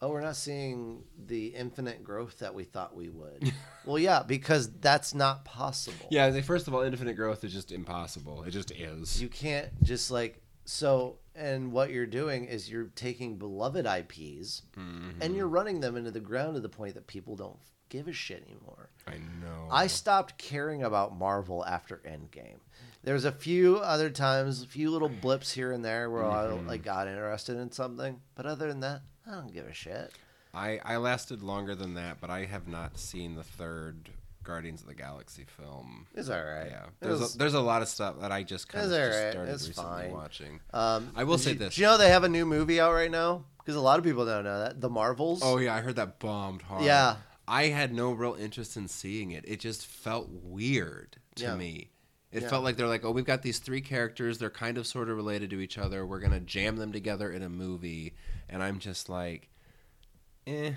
[0.00, 3.52] "Oh, we're not seeing the infinite growth that we thought we would."
[3.86, 6.06] well, yeah, because that's not possible.
[6.10, 8.42] yeah, they, first of all, infinite growth is just impossible.
[8.42, 9.22] It just is.
[9.22, 15.14] You can't just like so and what you're doing is you're taking beloved IPs Mhm.
[15.22, 18.12] and you're running them into the ground to the point that people don't give a
[18.12, 18.90] shit anymore.
[19.06, 19.68] I know.
[19.70, 22.60] I stopped caring about Marvel after Endgame.
[23.04, 26.44] There was a few other times, a few little blips here and there where I
[26.46, 26.66] Mhm.
[26.68, 30.12] like got interested in something, but other than that, I don't give a shit.
[30.54, 34.10] I I lasted longer than that, but I have not seen the third
[34.44, 36.06] Guardians of the Galaxy film.
[36.14, 36.66] It's all right.
[36.68, 39.00] Yeah, there's was- a, there's a lot of stuff that I just kind of just
[39.16, 39.32] alright.
[39.32, 40.12] started It's recently fine.
[40.12, 40.60] watching.
[40.72, 41.74] um, I will say you- this.
[41.76, 43.44] Do you know they have a new movie out right now?
[43.58, 44.80] Because a lot of people don't know that.
[44.80, 45.40] The Marvels.
[45.44, 46.82] Oh yeah, I heard that bombed hard.
[46.84, 47.16] Yeah.
[47.48, 49.44] I had no real interest in seeing it.
[49.46, 51.54] It just felt weird to Yeah.
[51.56, 51.90] me.
[52.32, 52.48] It Yeah.
[52.48, 54.38] felt like they're like, oh, we've got these three characters.
[54.38, 56.06] They're kind of sort of related to each other.
[56.06, 58.14] We're gonna jam them together in a movie,
[58.48, 59.50] and I'm just like,
[60.46, 60.72] eh.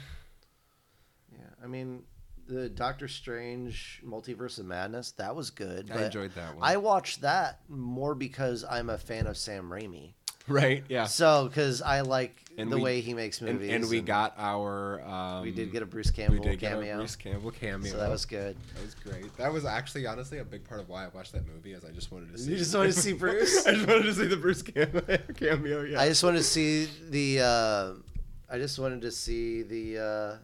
[1.31, 2.03] Yeah, I mean,
[2.47, 5.89] the Doctor Strange Multiverse of Madness that was good.
[5.91, 6.63] I enjoyed that one.
[6.63, 10.13] I watched that more because I'm a fan of Sam Raimi.
[10.47, 10.83] right?
[10.89, 11.05] Yeah.
[11.05, 14.33] So, because I like And the we- way he makes And, movies, and we got
[14.37, 15.01] our.
[15.05, 17.91] Um, we did get a Bruce Campbell we did get cameo, a Bruce Campbell cameo.
[17.91, 18.55] so that was good.
[18.75, 19.35] That was great.
[19.37, 21.91] That was actually honestly a big part of why I watched that movie, as I
[21.91, 22.51] just wanted to see.
[22.51, 23.65] You just wanted to see Bruce?
[23.67, 25.01] I just wanted to see the Bruce cameo.
[25.35, 25.99] cameo yeah.
[25.99, 27.41] I just wanted to see the.
[27.41, 27.93] Uh,
[28.49, 29.99] I just wanted to see the.
[29.99, 30.37] Uh,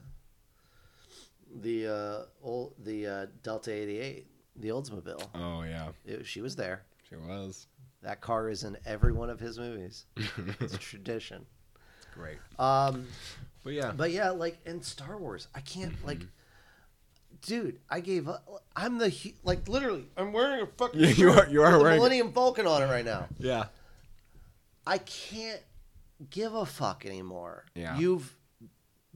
[1.62, 5.28] the uh, old the uh, Delta eighty eight, the Oldsmobile.
[5.36, 6.84] oh yeah, It, she was there.
[7.10, 7.68] she was.
[8.04, 10.06] That car is in every one of his movies.
[10.60, 11.46] It's a tradition.
[12.14, 12.38] Great.
[12.60, 13.08] Um,
[13.64, 16.20] But yeah, But yeah, like in Star Wars, I can't like,
[17.46, 17.80] dude.
[17.90, 18.46] I gave up.
[18.76, 20.06] I'm the like literally.
[20.18, 21.00] I'm wearing a fucking.
[21.00, 21.98] Yeah, you are- you are wearing.
[21.98, 23.28] Millennium Falcon on it right now.
[23.40, 23.66] yeah,
[24.86, 25.62] I can't
[26.30, 27.66] give a fuck anymore.
[27.76, 27.98] Yeah.
[27.98, 28.36] You've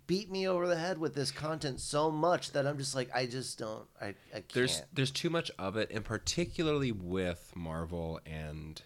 [0.08, 3.26] beat me over the head with this content so much that I'm just like, I
[3.26, 3.86] just don't.
[4.00, 4.54] I, I can't.
[4.54, 8.80] there's there's too much of it, and particularly with Marvel and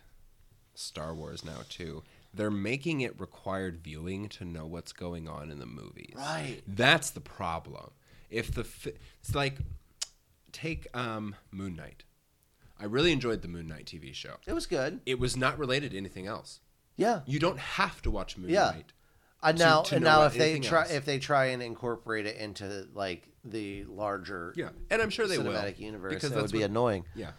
[0.75, 2.03] Star Wars now too.
[2.33, 6.13] They're making it required viewing to know what's going on in the movies.
[6.15, 6.61] right.
[6.67, 7.91] That's the problem.
[8.29, 9.57] If the fi- it's like
[10.51, 12.03] take um, Moon Knight.
[12.79, 14.35] I really enjoyed the Moon Knight TV show.
[14.47, 15.01] It was good.
[15.05, 16.59] It was not related to anything else.
[16.95, 17.21] Yeah.
[17.25, 18.71] You don't have to watch Moon Yeah.
[18.71, 18.93] Knight.
[19.41, 20.91] And To- now, to and now if they try, else.
[20.91, 25.37] if they try and incorporate it into like the larger Yeah, and I'm sure they
[25.37, 27.05] will cinematic universe, because that would be what- annoying.
[27.15, 27.31] Yeah,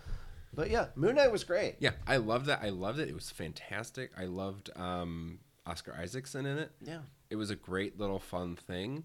[0.52, 1.76] But yeah, Moon Knight was great.
[1.78, 1.92] yeah.
[2.06, 2.60] I loved that.
[2.62, 3.08] I loved it.
[3.08, 4.10] It was fantastic.
[4.18, 6.72] I loved um, Oscar Isaacson in it.
[6.82, 7.00] Yeah.
[7.30, 9.04] It was a great little fun thing.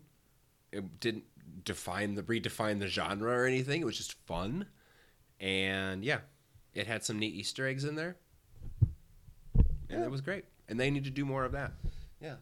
[0.71, 1.25] It didn't
[1.63, 3.81] define the redefine the genre or anything.
[3.81, 4.65] It was just fun,
[5.39, 6.19] and yeah,
[6.73, 8.17] it had some neat Easter eggs in there,
[9.89, 10.03] and Yeah.
[10.05, 10.45] it was great.
[10.67, 11.73] And they need to do more of that.
[12.19, 12.35] Yeah.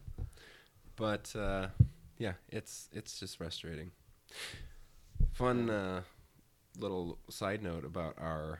[0.95, 1.67] But uh,
[2.17, 3.91] yeah, it's it's just frustrating.
[5.33, 6.01] Fun uh,
[6.79, 8.59] little side note about our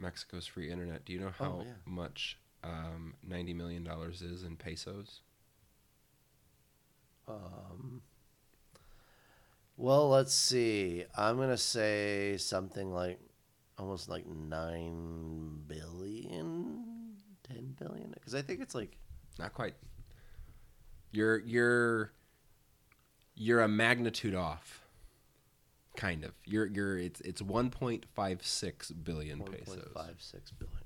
[0.00, 1.04] Mexico's free internet.
[1.04, 1.72] Do you know how Oh, yeah.
[1.84, 5.20] much um, ninety million dollars is in pesos?
[7.28, 8.02] Um,
[9.76, 11.04] well, let's see.
[11.16, 13.18] I'm gonna say something like
[13.78, 18.96] almost like nine billion, ten billion, because I think it's like
[19.38, 19.74] Not quite.
[21.12, 22.12] You're you're
[23.34, 24.86] you're a magnitude off.
[25.96, 26.32] Kind of.
[26.46, 29.66] You're you're it's it's 1.56 billion one pesos.
[29.76, 30.76] point five six billion.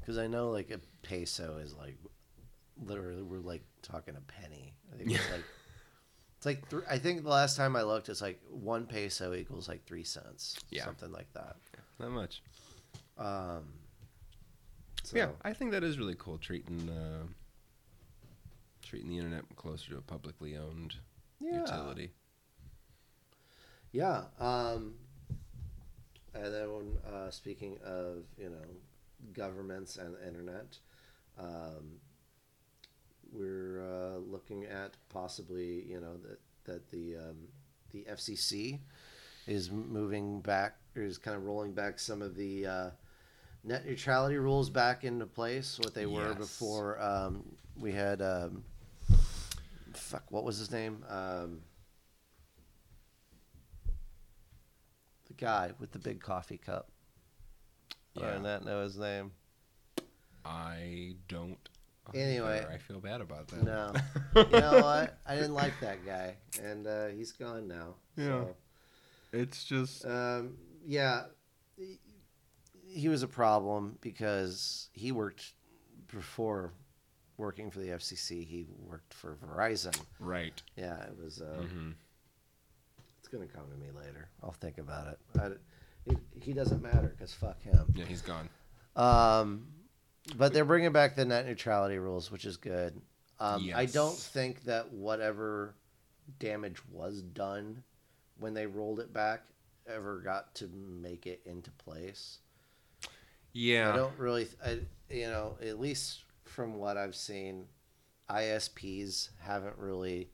[0.00, 1.96] Because I know like a peso is like
[2.84, 4.74] literally we're like talking a penny.
[4.92, 5.44] I think it's like.
[6.38, 9.68] It's like th- I think the last time I looked, it's like one peso equals
[9.68, 10.84] like three cents, Yeah.
[10.84, 11.56] something like that.
[11.98, 12.42] Not much.
[13.16, 13.64] Um,
[15.02, 17.24] so, Yeah, I think that is really cool treating uh,
[18.82, 20.96] treating the internet closer to a publicly owned
[21.40, 21.60] yeah.
[21.60, 22.10] utility.
[23.96, 24.24] Yeah.
[24.38, 24.92] Um,
[26.34, 28.66] and then when, uh, speaking of, you know,
[29.32, 30.76] governments and the internet,
[31.38, 31.98] um,
[33.32, 37.36] we're uh, looking at possibly, you know, that that the um,
[37.92, 38.80] the FCC
[39.46, 42.90] is moving back or is kind of rolling back some of the uh,
[43.64, 45.78] net neutrality rules back into place.
[45.78, 46.36] What they were Yes.
[46.38, 47.44] before um,
[47.80, 48.20] we had.
[48.20, 48.62] Um,
[49.94, 51.02] fuck, what was his name?
[51.08, 51.60] Um,
[55.36, 56.88] guy with the big coffee cup.
[58.14, 58.34] Yeah.
[58.34, 59.32] I not know his name.
[60.44, 61.58] I don't.
[62.14, 62.58] Anyway.
[62.62, 62.70] either.
[62.72, 63.62] I feel bad about that.
[63.64, 63.92] No.
[64.36, 65.18] you know what?
[65.26, 67.94] I didn't like that guy, and uh, he's gone now.
[68.16, 68.44] Yeah.
[69.32, 70.04] It's just.
[70.06, 71.24] Um, yeah,
[71.76, 71.98] he-
[72.88, 75.52] he was a problem because he worked
[76.06, 76.72] before
[77.36, 78.46] working for the FCC.
[78.46, 80.00] He worked for Verizon.
[80.20, 80.62] Right.
[80.76, 81.42] Yeah, it was.
[81.42, 81.90] Uh, hmm
[83.26, 84.28] It's gonna come to me later.
[84.40, 85.18] I'll think about it.
[85.36, 85.46] I,
[86.08, 87.92] it he doesn't matter because fuck him.
[87.96, 88.48] Yeah, he's gone.
[88.94, 89.66] Um,
[90.36, 93.00] but they're bringing back the net neutrality rules, which is good.
[93.40, 95.74] Um, I don't think that whatever
[96.38, 97.82] damage was done
[98.38, 99.42] when they rolled it back
[99.88, 102.38] ever got to make it into place.
[103.52, 103.92] Yeah.
[103.92, 104.78] I don't really, I,
[105.10, 107.64] you know, at least from what I've seen,
[108.30, 110.30] ISPs haven't really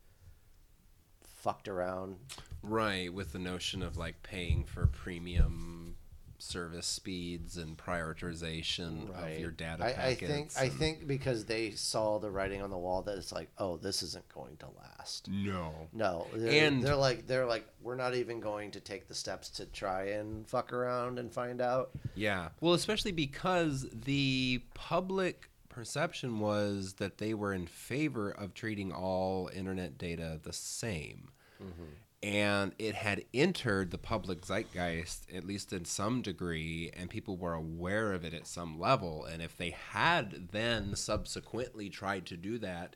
[1.23, 2.17] fucked around.
[2.63, 5.97] Right, with the notion of like paying for premium
[6.39, 12.19] service speeds and prioritization of your data I, I think I think because they saw
[12.19, 15.29] the writing on the wall that it's like, oh, this isn't going to last.
[15.29, 15.73] no.
[15.93, 19.51] No, they're, And- they're like they're like we're not even going to take the steps
[19.51, 21.91] to try and fuck around and find out.
[22.17, 22.49] Yeah.
[22.61, 29.49] Well, especially because the public perception was that they were in favor of treating all
[29.55, 31.29] internet data the same.
[31.63, 31.85] Mm-hmm.
[32.23, 37.55] And it had entered the public zeitgeist, at least in some degree, and people were
[37.55, 39.25] aware of it at some level.
[39.25, 42.95] And if they had then subsequently tried to do that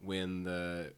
[0.00, 0.94] when the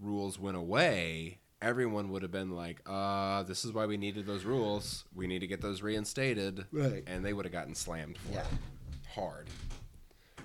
[0.00, 4.44] rules went away, everyone would have been like, uh, this is why we needed those
[4.44, 5.04] rules.
[5.14, 6.64] We need to get those reinstated.
[6.72, 7.02] Right.
[7.06, 8.40] And they would have gotten slammed for Yeah.
[8.40, 9.48] it hard.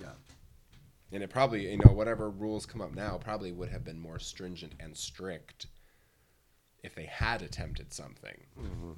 [0.02, 0.12] Yeah.
[1.14, 4.20] And it probably, you know, whatever rules come up now probably would have been more
[4.20, 5.68] stringent and strict
[6.84, 8.38] if they had attempted something.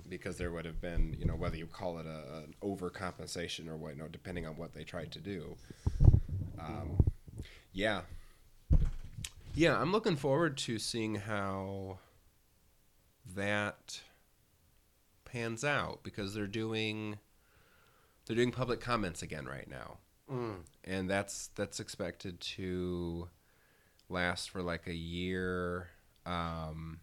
[0.08, 3.76] Because there would have been, you know, whether you call it a, an overcompensation or
[3.78, 5.56] what, you know, depending on what they tried to do.
[6.60, 6.98] Um,
[7.74, 8.02] yeah.
[9.54, 11.98] Yeah, I'm looking forward to seeing how
[13.36, 14.02] that
[15.26, 17.18] pans out because they're doing
[18.26, 19.98] they're doing public comments again right now
[20.32, 20.58] Mm.
[20.86, 23.28] and that's that's expected to
[24.10, 25.88] last for like a year
[26.26, 27.00] um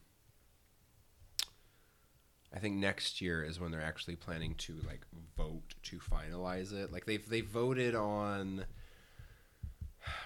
[2.54, 5.02] I think next year is when they're actually planning to like
[5.36, 6.92] vote to finalize it.
[6.92, 8.64] Like they've they voted on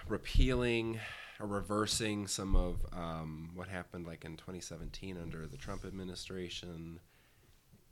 [0.07, 0.99] repealing
[1.39, 6.99] or reversing some of um, what happened like in 2017 under the Trump administration,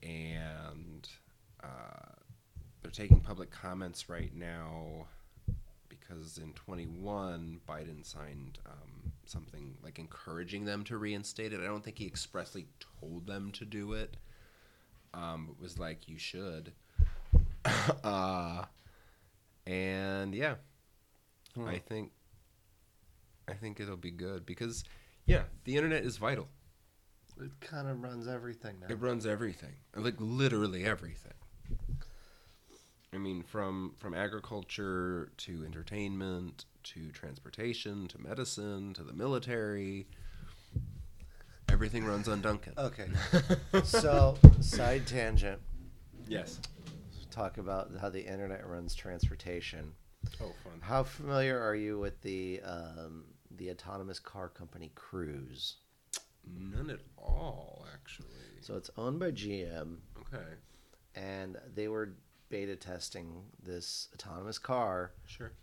[0.02, 1.10] and
[1.64, 2.16] uh,
[2.82, 5.08] they're taking public comments right now
[5.90, 11.62] because in 21 Biden signed um, something like encouraging them to reinstate it.
[11.62, 12.68] I don't think he expressly
[13.00, 14.18] told them to do it.
[15.14, 16.74] Um, it was like you should.
[18.04, 18.66] uh,
[19.66, 20.56] and yeah,
[21.56, 21.68] Hmm.
[21.68, 22.12] I think
[23.48, 24.84] I think it'll be good because
[25.26, 26.48] yeah, the internet is vital.
[27.40, 28.88] It kind of runs everything now.
[28.90, 31.34] It runs everything, like literally everything.
[33.14, 40.08] I mean, from from agriculture to entertainment to transportation to medicine to the military.
[41.70, 42.74] Everything runs on Dunkin'.
[42.78, 43.08] Okay.
[43.84, 45.60] so, side tangent.
[46.28, 46.60] yes.
[47.32, 49.94] Talk about how the internet runs transportation.
[50.42, 50.74] Oh, fun.
[50.82, 53.24] How familiar are you with the um,
[53.58, 55.76] the autonomous car company Cruise?
[56.46, 58.28] None at all, actually.
[58.62, 60.44] So it's owned by GM, Okay.
[61.16, 62.16] and they were
[62.52, 65.14] beta testing this autonomous car.
[65.26, 65.54] Sure.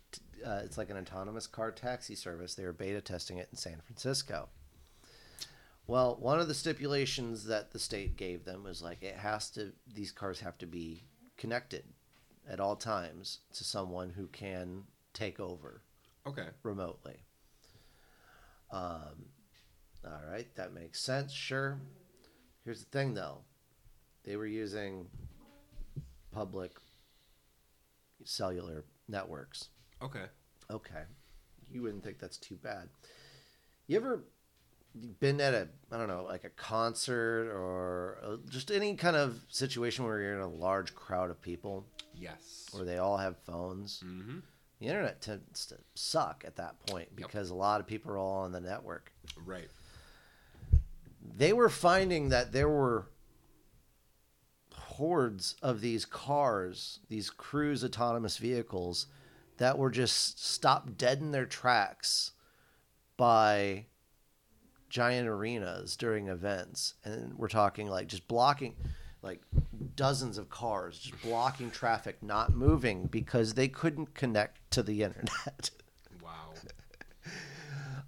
[0.45, 2.55] Uh, it's like an autonomous car taxi service.
[2.55, 4.49] They were beta testing it in San Francisco.
[5.87, 9.71] Well, one of the stipulations that the state gave them was like it has to;
[9.91, 11.03] these cars have to be
[11.37, 11.83] connected
[12.47, 15.81] at all times to someone who can take over
[16.27, 16.47] Okay.
[16.63, 17.23] remotely.
[18.71, 19.25] Um,
[20.05, 21.31] all right, that makes sense.
[21.31, 21.79] Sure.
[22.63, 23.39] Here's the thing, though.
[24.23, 25.07] They were using
[26.31, 26.71] public
[28.23, 29.69] cellular networks.
[30.01, 30.25] Okay.
[30.69, 31.03] Okay.
[31.71, 32.89] You wouldn't think that's too bad.
[33.87, 34.23] You ever
[35.19, 39.39] been at a, I don't know, like a concert or uh, just any kind of
[39.49, 42.67] situation where you're in a large crowd of people Yes.
[42.71, 44.03] where they all have phones?
[44.05, 44.39] mm-hmm.
[44.79, 48.43] The internet tends to suck at that point because a lot of people are all
[48.43, 49.11] on the network.
[49.45, 49.67] Right.
[51.37, 53.07] they were finding that there were
[54.99, 59.07] hordes of these cars, these cruise autonomous vehicles
[59.57, 62.33] that were just stopped dead in their tracks
[63.15, 63.85] by
[64.89, 66.95] giant arenas during events.
[67.05, 68.75] And we're talking like just blocking
[69.21, 69.41] like
[69.95, 75.71] dozens of cars just blocking traffic, not moving because they couldn't connect to the internet.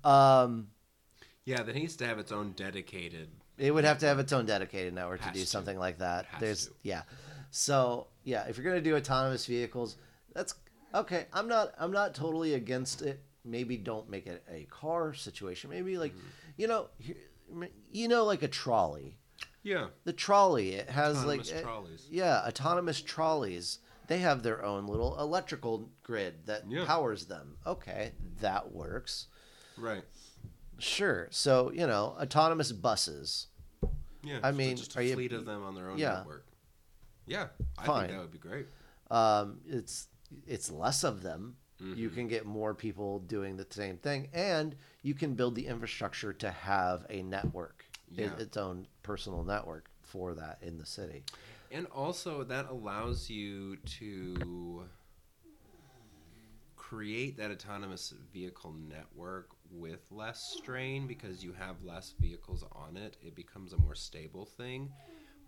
[0.03, 0.43] Wow.
[0.43, 0.67] um,
[1.45, 3.29] Yeah, that needs to have its own dedicated.
[3.57, 5.45] It would have to have its own dedicated network to do to.
[5.45, 6.25] something like that.
[6.39, 6.73] There's to.
[6.83, 7.03] yeah.
[7.51, 9.97] So yeah, if you're gonna do autonomous vehicles,
[10.33, 10.55] that's
[10.95, 11.25] okay.
[11.33, 13.21] I'm not I'm not totally against it.
[13.43, 15.69] Maybe don't make it a car situation.
[15.69, 16.27] Maybe like Mm-hmm.
[16.57, 16.87] you know
[17.91, 19.17] you know like a trolley.
[19.63, 19.87] Yeah.
[20.05, 22.07] The trolley it has Autonomous like eh, trolleys.
[22.09, 23.79] yeah autonomous trolleys.
[24.07, 26.85] They have their own little electrical grid that Yeah.
[26.85, 27.57] powers them.
[27.65, 29.27] Okay, that works.
[29.77, 30.03] Right.
[30.81, 31.27] Sure.
[31.31, 33.47] So you know autonomous buses.
[34.23, 34.39] Yeah.
[34.43, 36.15] I mean, just a you- fleet of them on their own Yeah.
[36.17, 36.45] network.
[37.25, 38.01] Yeah, I Fine.
[38.07, 38.67] think that would be great.
[39.09, 40.07] um, it's
[40.47, 41.57] it's less of them.
[41.79, 42.13] You Mhm.
[42.13, 46.51] can get more people doing the same thing, and you can build the infrastructure to
[46.51, 48.35] have a network, Yeah.
[48.37, 51.23] its own personal network for that in the city.
[51.71, 54.87] And also, that allows you to
[56.75, 63.17] create that autonomous vehicle network with less strain because you have less vehicles on it.
[63.21, 64.91] It becomes a more stable thing.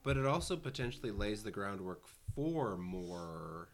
[0.04, 2.04] But it also potentially lays the groundwork
[2.36, 3.70] for more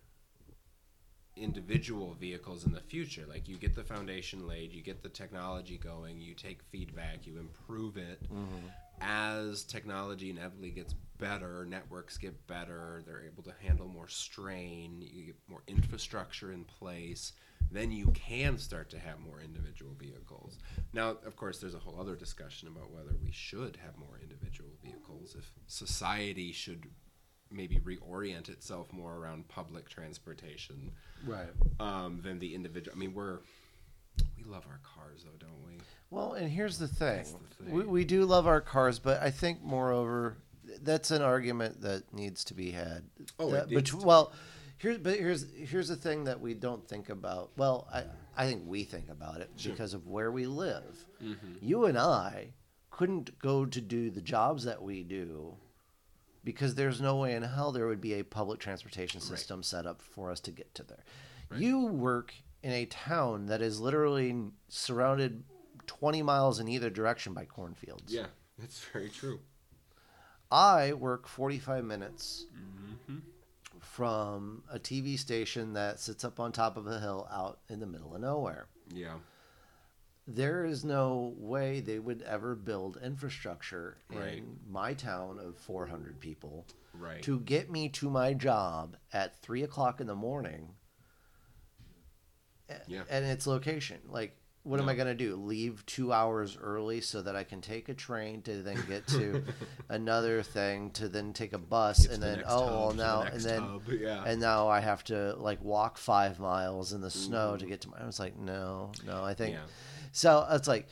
[1.35, 3.25] individual vehicles in the future.
[3.27, 7.39] Like you get the foundation laid, you get the technology going, you take feedback, you
[7.39, 8.23] improve it.
[8.23, 8.67] Mm-hmm.
[9.01, 15.27] As technology inevitably gets better, networks get better, they're able to handle more strain, you
[15.27, 17.33] get more infrastructure in place,
[17.71, 20.57] then you can start to have more individual vehicles.
[20.93, 24.71] Now, of course, there's a whole other discussion about whether we should have more individual
[24.83, 26.85] vehicles, if society should
[27.51, 30.91] maybe reorient itself more around public transportation
[31.25, 31.49] Right.
[31.79, 32.95] um, than the individual.
[32.95, 33.39] I mean, we're
[34.37, 35.79] we love our cars though, don't we?
[36.09, 37.23] Well, and here's the thing:
[37.57, 37.73] the thing.
[37.73, 40.37] We, we do love our cars, but I think, moreover,
[40.81, 43.03] that's an argument that needs to be had.
[43.39, 44.05] Oh, That it needs betw- to.
[44.05, 44.31] well,
[44.79, 47.51] here's but here's here's the thing that we don't think about.
[47.55, 48.03] Well, I
[48.35, 49.71] I think we think about it Sure.
[49.71, 51.05] because of where we live.
[51.23, 51.53] Mm-hmm.
[51.61, 52.53] You and I
[52.89, 55.55] couldn't go to do the jobs that we do
[56.43, 59.29] because there's no way in hell there would be a public transportation Right.
[59.29, 61.03] system set up for us to get to there.
[61.49, 61.61] Right.
[61.61, 64.35] You work in a town that is literally
[64.67, 65.43] surrounded
[65.87, 68.13] 20 miles in either direction by cornfields.
[68.13, 68.27] Yeah,
[68.57, 69.39] that's very true.
[70.51, 72.78] I work 45 minutes Mm-hmm.
[73.99, 77.85] From a TV station that sits up on top of a hill out in the
[77.85, 78.65] middle of nowhere.
[78.93, 79.15] Yeah,
[80.25, 84.37] There is no way they would ever build infrastructure Right.
[84.37, 87.21] in my town of 400 people right.
[87.23, 90.75] to get me to my job at 3 o'clock in the morning
[92.87, 93.03] Yeah.
[93.09, 93.99] and its location.
[94.07, 95.35] Like, what am I going to do?
[95.35, 99.43] Leave two hours early so that I can take a train to then get to
[99.89, 103.03] another thing to then take a bus Get and then oh hub, well to the
[103.03, 104.23] now and then yeah.
[104.25, 107.89] and now I have to like walk five miles in the snow to get to
[107.89, 107.97] my.
[108.01, 109.23] I was like, no, no.
[109.23, 109.61] I think Yeah.
[110.11, 110.45] so.
[110.51, 110.87] It's like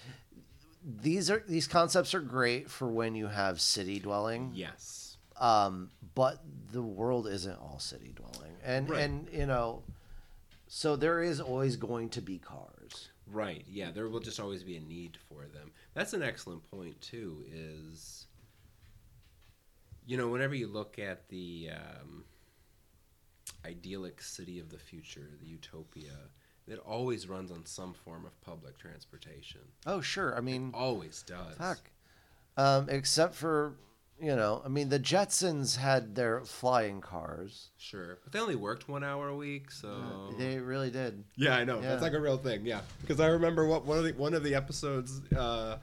[1.01, 4.51] these are these concepts are great for when you have city dwelling.
[4.55, 5.17] yes.
[5.39, 6.41] Um, but
[6.71, 9.01] the world isn't all city dwelling, and Right.
[9.01, 9.83] and you know,
[10.67, 12.71] so there is always going to be cars.
[13.31, 13.65] Right.
[13.67, 15.71] Yeah, there will just always be a need for them.
[15.93, 17.43] That's an excellent point too.
[17.51, 18.27] Is
[20.05, 22.23] you know, whenever you look at the um,
[23.65, 26.13] idyllic city of the future, the utopia,
[26.67, 29.61] it always runs on some form of public transportation.
[29.85, 31.57] Oh sure, I mean, Always does.
[31.57, 31.89] fuck.
[32.55, 33.75] Um, except for
[34.19, 37.69] you know, I mean, the Jetsons had their flying cars.
[37.77, 41.23] Sure, but they only worked one hour a week, so They really did.
[41.35, 41.75] Yeah, I know.
[41.81, 41.89] Yeah.
[41.89, 42.65] That's like a real thing.
[42.65, 45.21] Yeah, because I remember what one of the one of the episodes.
[45.35, 45.77] Uh,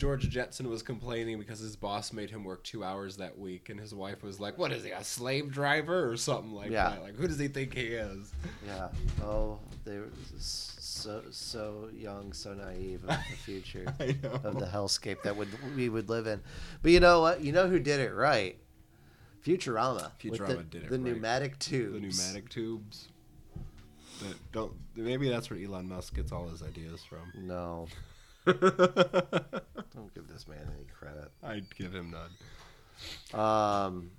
[0.00, 3.78] George Jetson was complaining because his boss made him work two hours that week, and
[3.78, 6.88] his wife was like, "What is he, a slave driver or something like Yeah.
[6.88, 7.02] that?
[7.02, 8.32] Like, who does he think he is?"
[8.66, 8.88] Yeah.
[9.22, 13.84] Oh, they were so so young, so naive of the future
[14.42, 16.40] of the hellscape that would we would live in.
[16.80, 17.42] But you know what?
[17.42, 18.56] You know who did it right?
[19.44, 20.12] Futurama.
[20.18, 21.12] Futurama the, did it The right.
[21.12, 21.92] pneumatic tubes.
[21.92, 23.08] the pneumatic tubes.
[24.22, 24.72] That don't.
[24.96, 27.30] Maybe that's where Elon Musk gets all his ideas from.
[27.34, 27.86] No,
[28.46, 31.30] don't give this man any credit.
[31.42, 33.38] I'd give him none.
[33.40, 34.10] Um,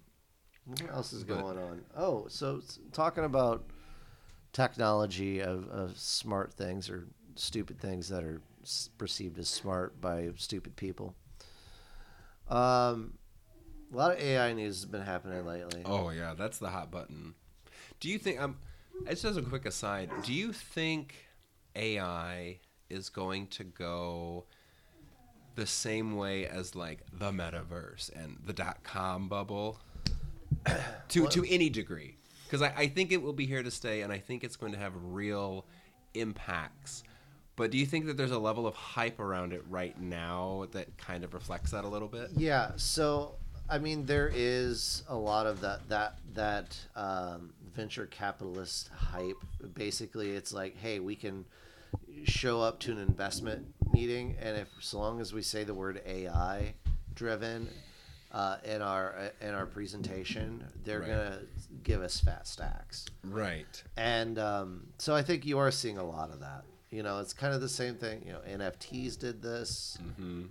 [0.65, 1.81] what else is But- going on?
[1.95, 2.61] Oh, so
[2.91, 3.65] talking about
[4.53, 8.41] technology of, of smart things or stupid things that are
[8.97, 11.15] perceived as smart by stupid people.
[12.49, 13.13] Um,
[13.93, 15.81] a lot of AI news has been happening lately.
[15.85, 17.33] Oh yeah, that's the hot button.
[17.99, 18.57] Do you think um
[19.07, 21.15] just as a quick aside, do you think
[21.75, 22.59] AI
[22.91, 24.45] is going to go
[25.55, 29.79] the same way as like the metaverse and the dot com bubble?
[31.09, 32.17] to to any degree.
[32.45, 34.73] Because I, I think it will be here to stay and I think it's going
[34.73, 35.65] to have real
[36.13, 37.03] impacts.
[37.55, 40.97] But do you think that there's a level of hype around it right now that
[40.97, 42.29] kind of reflects that a little bit?
[42.35, 42.71] Yeah.
[42.75, 43.35] So
[43.71, 49.37] I mean, there is a lot of that that that um, venture capitalist hype.
[49.73, 51.45] Basically, it's like, hey, we can
[52.25, 56.01] show up to an investment meeting, and if so long as we say the word
[56.05, 56.73] AI
[57.13, 57.67] driven
[58.31, 61.09] uh, in our in our presentation, they're Right.
[61.09, 61.39] gonna
[61.83, 63.05] give us fat stacks.
[63.23, 63.83] Right.
[63.97, 66.63] And um, so I think you are seeing a lot of that.
[66.91, 68.23] You know, it's kind of the same thing.
[68.25, 69.97] You know, NFTs did this.
[70.01, 70.43] Mm-hmm.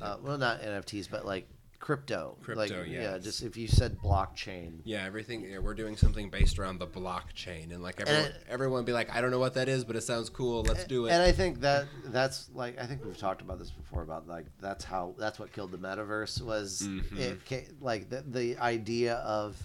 [0.00, 1.48] Uh, well, not NFTs, but like
[1.80, 2.36] crypto.
[2.42, 4.80] Crypto, like, Yeah, just if you said blockchain.
[4.84, 5.42] Yeah, everything.
[5.42, 9.14] Yeah, we're doing something based around the blockchain, and like everyone, it- everyone be like,
[9.14, 10.62] I don't know what that is, but it sounds cool.
[10.62, 11.12] Let's do it.
[11.12, 14.46] And I think that that's like I think we've talked about this before about like
[14.60, 17.50] that's how that's what killed the metaverse was Mhm.
[17.50, 19.56] it like the, the idea of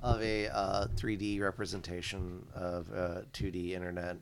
[0.00, 4.16] of a uh, 3D representation of uh, 2D internet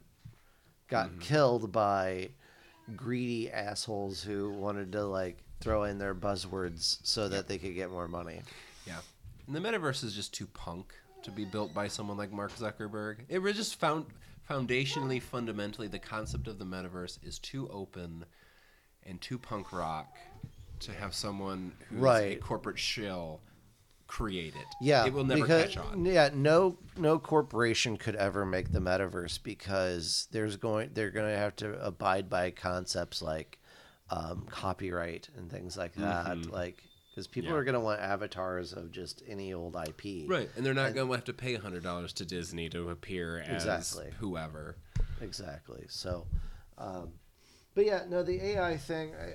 [0.89, 1.19] got Mm-hmm.
[1.19, 2.31] killed by
[2.97, 7.91] greedy assholes who wanted to like throw in their buzzwords so that they could get
[7.91, 8.43] more money.
[8.87, 9.01] yeah,
[9.47, 10.93] and the metaverse is just too punk
[11.23, 13.19] to be built by someone like Mark Zuckerberg.
[13.29, 14.07] It was just found
[14.49, 18.25] foundationally, fundamentally, the concept of the metaverse is too open
[19.05, 20.17] and too punk rock
[20.81, 22.41] to have someone who's a Right.
[22.41, 23.41] corporate shill
[24.09, 24.67] create it.
[24.81, 26.05] Yeah, it will never because, catch on.
[26.05, 31.37] Yeah, no, no corporation could ever make the metaverse because there's going they're going to
[31.37, 33.59] have to abide by concepts like
[34.11, 36.27] um, copyright and things like that.
[36.27, 36.51] Mhm.
[36.51, 37.57] Like, because people Yeah.
[37.57, 40.29] are going to want avatars of just any old IP.
[40.29, 43.41] Right, and they're not going to have to pay hundred dollars to Disney to appear
[43.41, 44.13] as Exactly.
[44.19, 44.77] whoever.
[45.21, 45.87] Exactly.
[45.89, 46.27] So,
[46.79, 47.15] um,
[47.75, 49.15] but yeah, no, the AI thing.
[49.15, 49.35] I,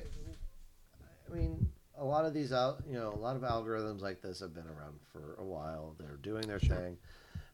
[1.30, 4.40] I mean, a lot of these out, you know, a lot of algorithms like this
[4.40, 5.96] have been around for a while.
[6.00, 6.98] They're doing their thing,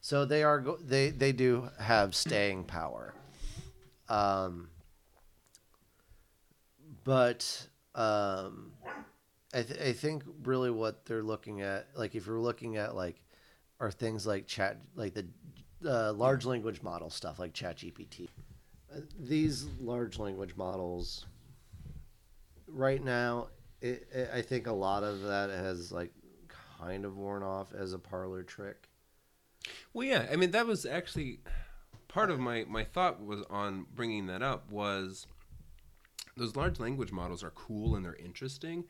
[0.01, 3.13] so they are they they do have staying power.
[4.09, 4.70] Um,
[7.08, 8.74] but um,
[9.53, 13.24] I th- I think really what they're looking at, like if you're looking at like,
[13.80, 15.26] are things like chat, like the
[15.88, 18.28] uh, large language model stuff like ChatGPT.
[18.93, 21.26] Uh, These large language models,
[22.68, 23.47] right now,
[23.80, 26.12] it, it, I think a lot of that has like
[26.78, 28.89] kind of worn off as a parlor trick.
[29.93, 31.39] Well, yeah, I mean that was actually
[32.10, 35.26] part of my my thought was on bringing that up was
[36.38, 38.86] those large language models are cool and they're interesting.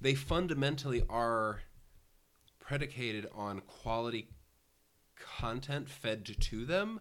[0.00, 1.60] They fundamentally are
[2.58, 4.28] predicated on quality
[5.16, 7.00] content fed to them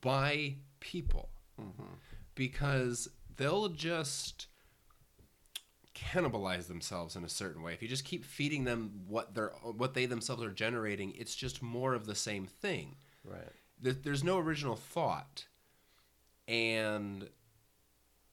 [0.00, 1.28] by people
[1.60, 1.94] mm-hmm.
[2.34, 4.46] because they'll just
[5.94, 7.72] cannibalize themselves in a certain way.
[7.72, 11.62] If you just keep feeding them what they're what they themselves are generating, it's just
[11.62, 12.96] more of the same thing.
[13.24, 13.52] Right.
[13.80, 15.46] There's no original thought,
[16.48, 17.28] and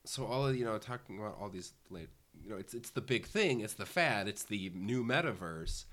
[0.06, 2.10] so all of you know talking about all these like
[2.42, 5.86] you know it's it's the big thing, it's the fad, it's the new metaverse.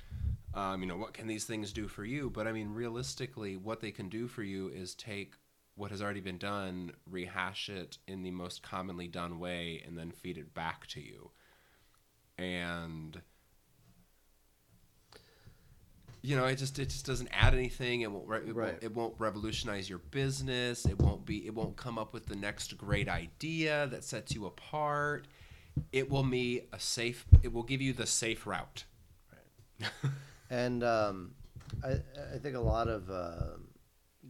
[0.52, 2.30] Um, you know what can these things do for you?
[2.30, 5.34] But I mean, realistically, what they can do for you is take
[5.76, 10.11] what has already been done, rehash it in the most commonly done way, and then
[10.11, 11.30] feed it back to you.
[12.36, 13.20] And
[16.22, 18.02] you know, it just it just doesn't add anything.
[18.02, 18.72] It won't re- it, Right.
[18.72, 20.84] won't it won't revolutionize your business.
[20.86, 24.46] It won't be it won't come up with the next great idea that sets you
[24.46, 25.26] apart.
[25.92, 27.24] It will be a safe.
[27.42, 28.84] It will give you the safe route.
[30.50, 31.34] And um,
[31.84, 31.92] I,
[32.34, 33.68] I think a lot of um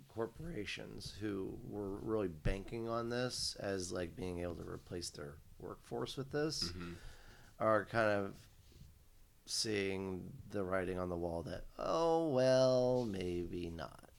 [0.09, 6.16] corporations who were really banking on this as like being able to replace their workforce
[6.16, 6.95] with this Mhm.
[7.59, 8.32] are kind of
[9.51, 14.11] seeing the writing on the wall that oh well maybe not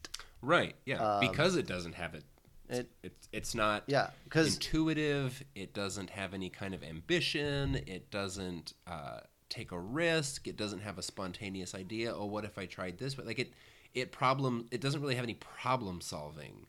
[0.42, 0.76] Right.
[0.86, 0.98] Yeah.
[0.98, 2.24] Um, because it doesn't have it.
[2.70, 3.84] it It's it's not.
[3.88, 5.44] yeah because intuitive.
[5.56, 7.82] It doesn't have any kind of ambition.
[7.88, 10.48] It doesn't uh, take a risk.
[10.48, 12.14] It doesn't have a spontaneous idea.
[12.16, 13.16] Oh, what if I tried this?
[13.16, 13.54] But like it,
[13.94, 14.68] it problem.
[14.72, 16.66] It doesn't really have any problem solving.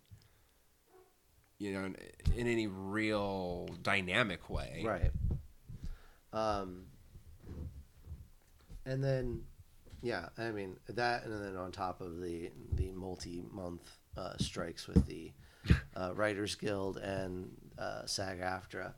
[1.59, 1.97] You know, in,
[2.37, 4.83] in any real dynamic way.
[4.85, 5.11] right
[6.35, 6.87] um
[8.87, 9.43] and then
[10.03, 15.07] yeah i mean that and then on top of the the multi-month uh, strikes with
[15.07, 15.33] the
[15.97, 18.93] uh, writers guild and uh, SAG-AFTRA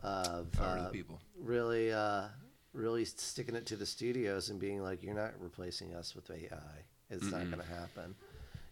[0.00, 1.20] of uh, people.
[1.40, 2.24] really uh,
[2.72, 6.84] really sticking it to the studios and being like, "You're not replacing us with AI.
[7.10, 7.50] It's not Mm-mm.
[7.50, 8.14] going to happen."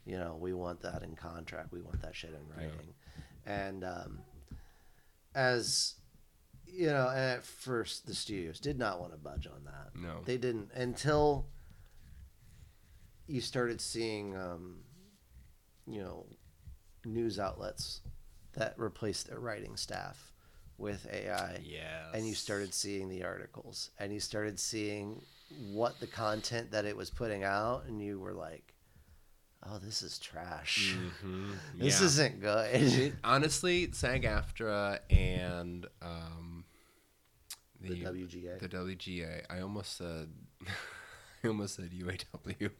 [0.04, 1.72] You know, we want that in contract.
[1.72, 2.66] We want that shit in Yeah.
[2.66, 2.94] writing.
[3.46, 4.18] And um,
[5.34, 5.94] as
[6.72, 9.90] you know, at first the studios did not want to budge on that.
[9.94, 10.20] No.
[10.24, 11.46] They didn't until
[13.26, 14.78] you started seeing, um,
[15.86, 16.26] you know,
[17.04, 18.00] news outlets
[18.54, 20.32] that replaced their writing staff
[20.78, 21.60] with AI.
[21.62, 21.84] Yes.
[22.14, 25.22] And you started seeing the articles and you started seeing
[25.70, 28.72] what the content that it was putting out, and you were like,
[29.66, 30.96] oh, this is trash.
[31.22, 31.52] Mhm.
[31.78, 32.06] This Yeah.
[32.06, 33.16] isn't good.
[33.22, 36.51] Honestly, SAG-AFTRA and um,
[37.82, 38.58] the WGA.
[38.58, 39.42] The WGA.
[39.50, 40.28] I almost said.
[41.44, 42.70] I almost said UAW.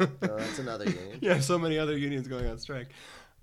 [0.00, 0.06] No,
[0.36, 1.18] that's another union.
[1.20, 2.88] yeah, so many other unions going on strike.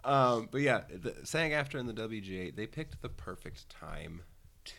[0.03, 4.23] Um, but yeah, the SAG-AFTRA and the WGA, they picked the perfect time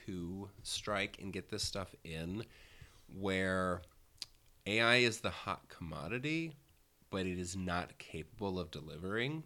[0.07, 2.45] to strike and get this stuff in,
[3.19, 3.83] where
[4.67, 6.57] AI is the hot commodity,
[7.11, 9.45] but it is not capable of delivering.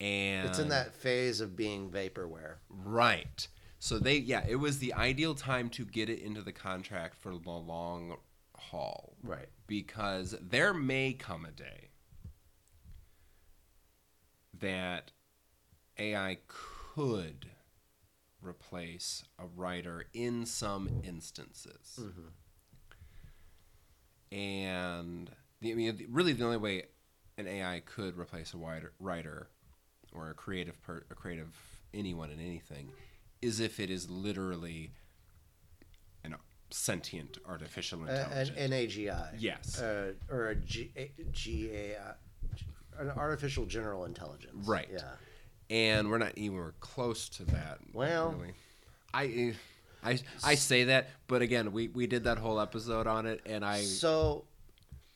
[0.00, 2.54] And It's in that phase of being vaporware.
[2.68, 3.46] Right.
[3.78, 7.30] So they yeah, it was the ideal time to get it into the contract for
[7.36, 8.16] the long
[8.56, 9.48] haul Right.
[9.66, 11.90] because there may come a day
[14.58, 15.12] that
[15.98, 17.46] AI could
[18.42, 22.00] replace a writer in some instances.
[22.00, 22.28] Mm-hmm.
[24.36, 26.84] And the, I mean, really, the only way
[27.36, 29.48] an AI could replace a writer, writer
[30.12, 31.54] or a creative, per, a creative
[31.94, 32.90] anyone in anything,
[33.42, 34.92] is if it is literally
[36.24, 36.34] an
[36.70, 38.58] sentient artificial A- An, intelligence.
[38.58, 39.28] an AGI.
[39.38, 39.80] Yes.
[39.80, 42.14] Uh, or a G, a, GAI.
[42.98, 44.66] An artificial general intelligence.
[44.66, 44.88] Right.
[44.92, 45.02] Yeah.
[45.70, 47.78] and we're not even close to that.
[47.92, 48.52] Well- really.
[49.14, 49.54] I,
[50.02, 53.64] I, I say that, but again, we, we did that whole episode on it, and
[53.64, 54.44] I So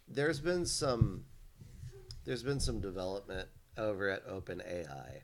[0.09, 1.25] there's been some
[2.25, 5.21] there's been some development over at OpenAI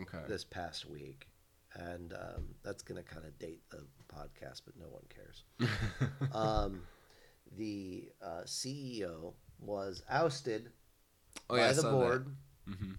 [0.00, 0.18] okay.
[0.28, 1.26] this past week,
[1.74, 5.44] and um, that's going to kind of date the podcast, but no one cares.
[6.32, 6.82] um,
[7.56, 10.70] the uh, CEO was ousted
[11.50, 11.96] Oh, yeah, by the saw that.
[11.96, 12.36] board,
[12.68, 12.96] Mhm.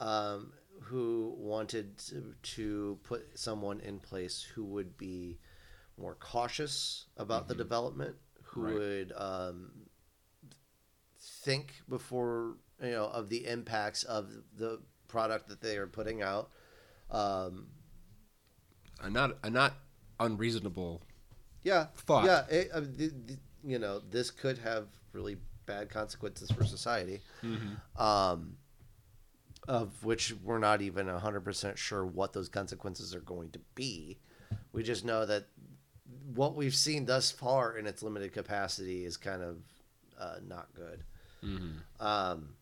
[0.00, 5.38] um, who wanted to, to put someone in place who would be
[5.98, 8.74] more cautious about the development, who Right.
[8.74, 9.70] would um,
[11.20, 16.50] think before you know of the impacts of the product that they are putting out.
[17.10, 17.66] Um,
[19.02, 19.74] a not a not
[20.18, 21.02] unreasonable
[21.62, 22.24] yeah, Thought.
[22.24, 25.36] Yeah, it, uh, the, the, you know, this could have really
[25.66, 27.20] bad consequences for society.
[27.96, 28.56] Um,
[29.68, 34.18] of which we're not even hundred percent sure what those consequences are going to be.
[34.72, 35.46] We just know that
[36.34, 39.58] what we've seen thus far in its limited capacity is kind of
[40.18, 41.04] uh, not good.
[42.00, 42.54] Um,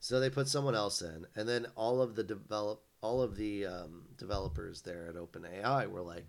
[0.00, 3.66] so they put someone else in, and then all of the develop all of the
[3.66, 6.26] um, developers there at OpenAI were like,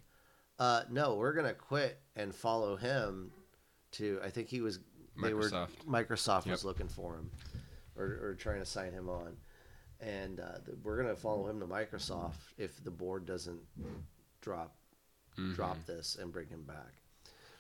[0.60, 3.32] uh, "No, we're gonna quit and follow him."
[3.94, 4.80] To I think he was
[5.22, 5.70] they Microsoft.
[5.86, 7.32] were Microsoft was looking for him,
[7.96, 9.38] or, or trying to sign him on,
[10.02, 13.60] and uh, th- we're gonna follow him to Microsoft if the board doesn't
[14.42, 14.76] drop
[15.40, 15.54] Mm-hmm.
[15.54, 16.94] drop this and bring him back.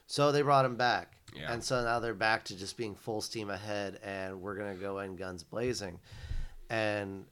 [0.07, 1.13] So they brought him back.
[1.35, 1.51] Yeah.
[1.53, 4.81] And so now they're back to just being full steam ahead and we're going to
[4.81, 5.99] go in guns blazing.
[6.71, 7.25] And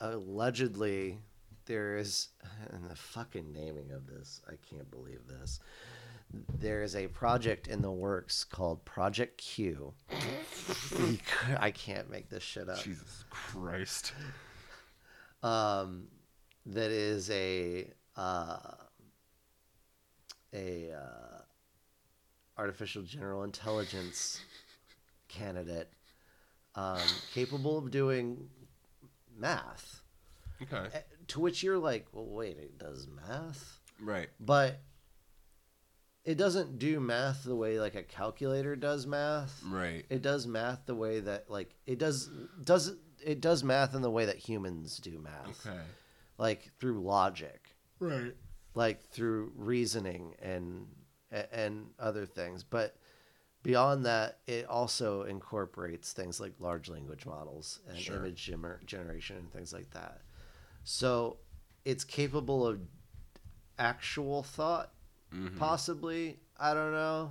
[0.00, 1.18] allegedly
[1.66, 2.28] there is
[2.70, 5.60] and the fucking naming of this, I can't believe this.
[6.58, 9.92] There is a project in the works called Project Q.
[11.58, 12.82] I can't make this shit up.
[12.82, 14.12] Jesus Christ.
[15.42, 16.04] um,
[16.66, 18.58] that is a uh,
[20.54, 21.42] a uh,
[22.58, 24.40] artificial general intelligence
[25.28, 25.88] candidate
[26.74, 26.98] um,
[27.32, 28.48] capable of doing
[29.40, 30.02] math.
[30.62, 30.88] Okay.
[30.92, 34.28] Eh, To which you're like, well, wait, it does math, Right.
[34.38, 34.80] but
[36.24, 39.62] it doesn't do math the way like a calculator does math.
[39.64, 40.04] Right.
[40.10, 42.28] It does math the way that like it does
[42.62, 42.92] does
[43.24, 45.80] it does math in the way that humans do math Okay.
[46.38, 48.34] like through logic, Right.
[48.74, 50.86] like through reasoning and
[51.30, 52.64] and other things.
[52.64, 52.96] But
[53.62, 58.16] beyond that, it also incorporates things like large language models and Sure.
[58.16, 60.20] image gener- generation and things like that.
[60.84, 61.36] So
[61.84, 62.80] it's capable of
[63.78, 64.92] actual thought,
[65.34, 65.58] Mm-hmm.
[65.58, 66.40] possibly.
[66.58, 67.30] I don't know.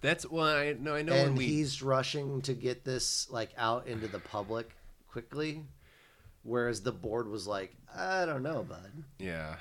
[0.00, 0.94] That's why I know.
[0.96, 1.46] I know when we.
[1.46, 4.68] he's rushing to get this like out into the public
[5.08, 5.62] quickly,
[6.42, 8.90] whereas the board was like, I don't know, bud.
[9.18, 9.54] Yeah.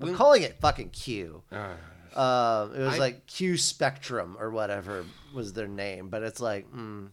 [0.00, 1.42] I'm calling it fucking Q.
[1.52, 6.70] Uh, it was I- like Q Spectrum or whatever was their name, but it's like,
[6.72, 7.08] mm,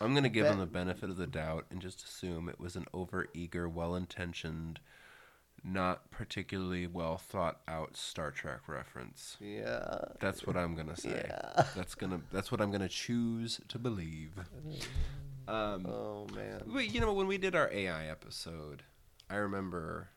[0.00, 2.76] I'm gonna give Be- him the benefit of the doubt and just assume it was
[2.76, 4.78] an over-eager, well-intentioned,
[5.64, 9.36] not particularly well thought out Star Trek reference.
[9.40, 11.24] yeah, That's what I'm gonna say.
[11.28, 11.64] Yeah.
[11.76, 12.20] That's gonna.
[12.32, 14.30] That's what I'm gonna choose to believe.
[15.48, 18.82] Um, oh man, But you know, when we did our AI episode,
[19.28, 20.10] I remember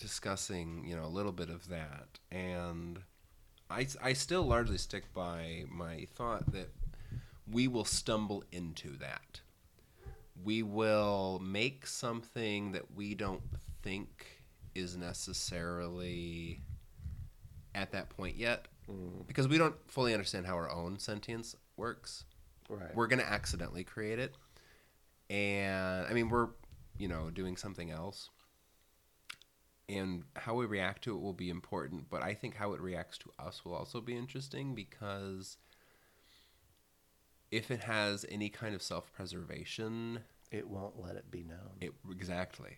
[0.00, 2.98] discussing, you know, a little bit of that, and
[3.70, 6.70] I, I still largely stick by my thought that
[7.50, 9.40] we will stumble into that.
[10.42, 13.42] We will make something that we don't
[13.82, 14.42] think
[14.74, 16.62] is necessarily
[17.74, 18.66] at that point yet.
[18.90, 19.26] Mm.
[19.26, 22.24] Because we don't fully understand how our own sentience works.
[22.68, 22.94] Right?
[22.94, 24.36] we're going to accidentally create it.
[25.28, 26.48] And i mean we're
[26.98, 28.30] you know doing something else
[29.90, 33.18] and how we react to it will be important but i think how it reacts
[33.18, 35.56] to us will also be interesting because
[37.50, 40.20] if it has any kind of self-preservation
[40.52, 41.76] it won't let it be known.
[41.80, 42.76] it exactly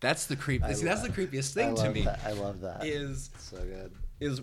[0.00, 2.20] that's the creep that's the creepiest thing to me that.
[2.24, 2.84] I love that.
[2.84, 3.92] is so good.
[4.20, 4.40] is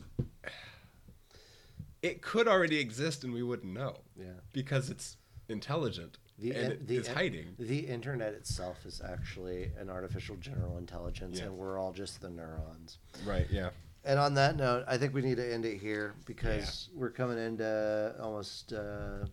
[2.01, 4.39] it could already exist and we wouldn't know Yeah.
[4.53, 5.17] because it's
[5.49, 10.35] intelligent The, and in- it the in- hiding The internet itself is actually an artificial
[10.37, 11.45] general intelligence, Yeah.
[11.45, 12.97] and we're all just the neurons.
[13.25, 13.69] right yeah
[14.03, 17.37] And on that note, I think we need to end it here because we're coming
[17.37, 19.25] into almost uh,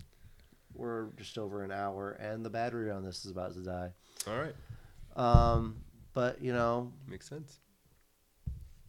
[0.74, 3.90] we're just over an hour, and the battery on this is about to die.
[4.26, 4.54] all right
[5.16, 5.76] Um,
[6.12, 7.58] but you know, Makes sense.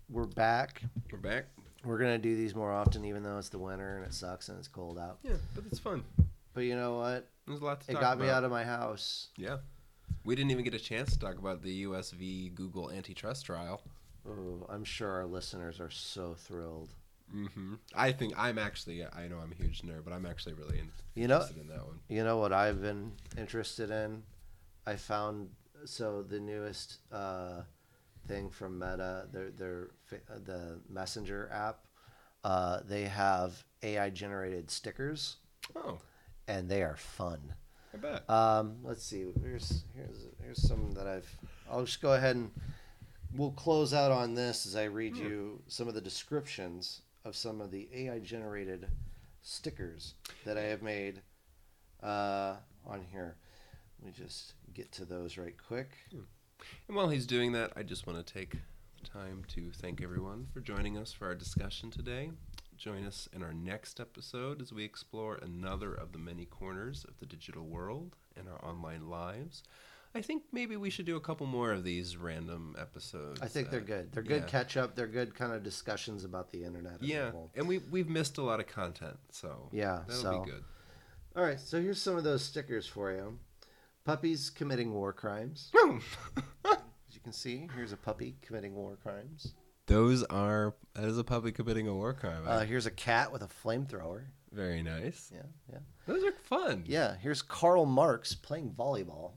[0.09, 0.81] we're back.
[1.11, 1.45] We're back.
[1.85, 4.57] We're gonna do these more often, even though it's the winter and it sucks and
[4.59, 5.19] it's cold out.
[5.23, 6.03] Yeah, but it's fun.
[6.59, 7.25] But you know what?
[7.47, 8.25] There's a lot to It talk got about.
[8.25, 9.29] me out of my house.
[9.37, 9.59] Yeah.
[10.25, 13.81] We didn't even get a chance to talk about the US v Google antitrust trial.
[14.27, 16.95] Oh, I'm sure our listeners are so thrilled.
[17.31, 20.79] hmm I think I'm actually, I know I'm a huge nerd, but I'm actually really
[20.79, 22.01] in- You know- interested in that one.
[22.09, 24.23] You know what I've been interested in?
[24.85, 25.51] I found
[25.85, 27.61] so the newest uh,
[28.27, 29.91] thing from Meta, their their
[30.29, 31.87] uh, the Messenger app.
[32.43, 35.37] Uh, they have AI generated stickers,
[35.73, 35.99] Oh,
[36.49, 37.53] and they are fun.
[37.93, 38.29] I bet.
[38.29, 39.25] Um, let's see.
[39.41, 41.29] Here's here's here's some that I've.
[41.71, 42.51] I'll just go ahead and
[43.35, 47.61] we'll close out on this as I read you some of the descriptions of some
[47.61, 48.87] of the AI generated
[49.43, 51.21] stickers that I have made
[52.01, 53.35] uh, on here.
[54.01, 55.89] Let me just get to those right quick.
[56.87, 60.47] And while he's doing that, I just want to take the time to thank everyone
[60.53, 62.31] for joining us for our discussion today.
[62.79, 67.19] Join us in our next episode as we explore another of the many corners of
[67.19, 69.63] the digital world and our online lives.
[70.15, 73.41] I think maybe we should do a couple more of these random episodes.
[73.41, 74.13] I think they're uh, good.
[74.13, 74.47] They're good yeah.
[74.47, 74.95] catch up.
[74.95, 78.61] They're good kind of discussions about the internet Yeah, and we we've missed a lot
[78.61, 80.63] of content, so Yeah, that'll so- be good.
[81.35, 83.37] All right, so here's some of those stickers for you.
[84.05, 85.69] Puppies committing war crimes.
[86.65, 86.77] As
[87.11, 89.53] you can see, here's a puppy committing war crimes.
[89.89, 92.43] Those are that is a public committing a war crime.
[92.45, 94.21] Uh, here's a cat with a flamethrower.
[94.51, 95.31] Very nice.
[95.33, 95.79] Yeah, yeah.
[96.05, 96.83] Those are fun.
[96.87, 99.31] Yeah, here's Karl Marx playing volleyball.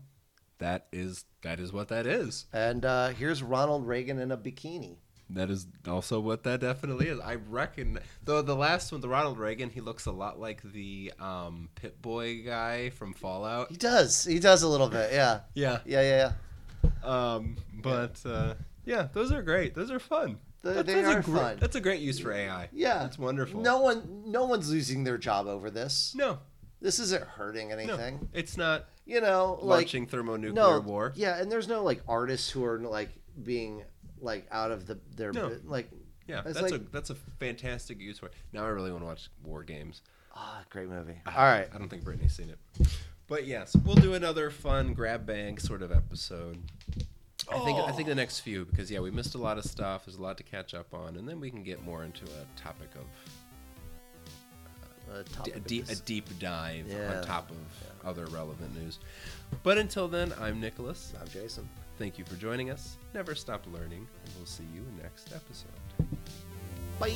[0.58, 2.46] That is that is what that is.
[2.52, 4.96] And uh, here's Ronald Reagan in a bikini.
[5.30, 7.18] That is also what that definitely is.
[7.18, 11.12] I reckon though the last one, the Ronald Reagan, he looks a lot like the
[11.18, 13.70] um, Pip-Boy guy from Fallout.
[13.70, 14.24] He does.
[14.24, 15.12] He does a little bit.
[15.12, 15.40] Yeah.
[15.54, 15.78] Yeah.
[15.86, 16.32] Yeah,
[16.82, 18.54] yeah, Um, but uh,
[18.84, 19.74] yeah, those are great.
[19.74, 20.38] Those are fun.
[20.62, 21.56] They- That- they that's a are gr- fun.
[21.60, 22.68] That's a great use for AI.
[22.72, 22.98] yeah.
[23.00, 23.60] That's wonderful.
[23.60, 26.14] No one, no one's losing their job over this.
[26.16, 26.38] no,
[26.80, 28.16] This isn't hurting anything.
[28.20, 31.12] no, it's not You know, like launching thermonuclear no, war.
[31.16, 33.10] Yeah, and there's no like artists who are like
[33.42, 33.82] being
[34.20, 35.56] like out of the their No.
[35.64, 35.90] like.
[36.28, 38.34] Yeah, that's like- a that's a fantastic use for it.
[38.52, 40.02] Now I really want to watch War Games.
[40.34, 41.20] Ah, great movie.
[41.26, 41.68] Ah, All right.
[41.74, 42.86] I don't think Brittany's seen it.
[43.26, 46.58] But yes, we'll do another fun grab bag sort of episode.
[47.50, 50.04] I think I think the next few because yeah, we missed a lot of stuff.
[50.06, 52.46] There's a lot to catch up on, and then we can get more into a
[52.60, 53.04] topic of
[55.12, 57.18] Uh, topic a, of deep, a deep dive Yeah.
[57.18, 57.56] on top of
[58.06, 58.98] other relevant news.
[59.62, 61.12] But until then, I'm Nicholas.
[61.20, 61.68] I'm Jason.
[61.98, 62.96] Thank you for joining us.
[63.12, 65.70] Never stop learning, and we'll see you next episode.
[66.98, 67.12] Bye.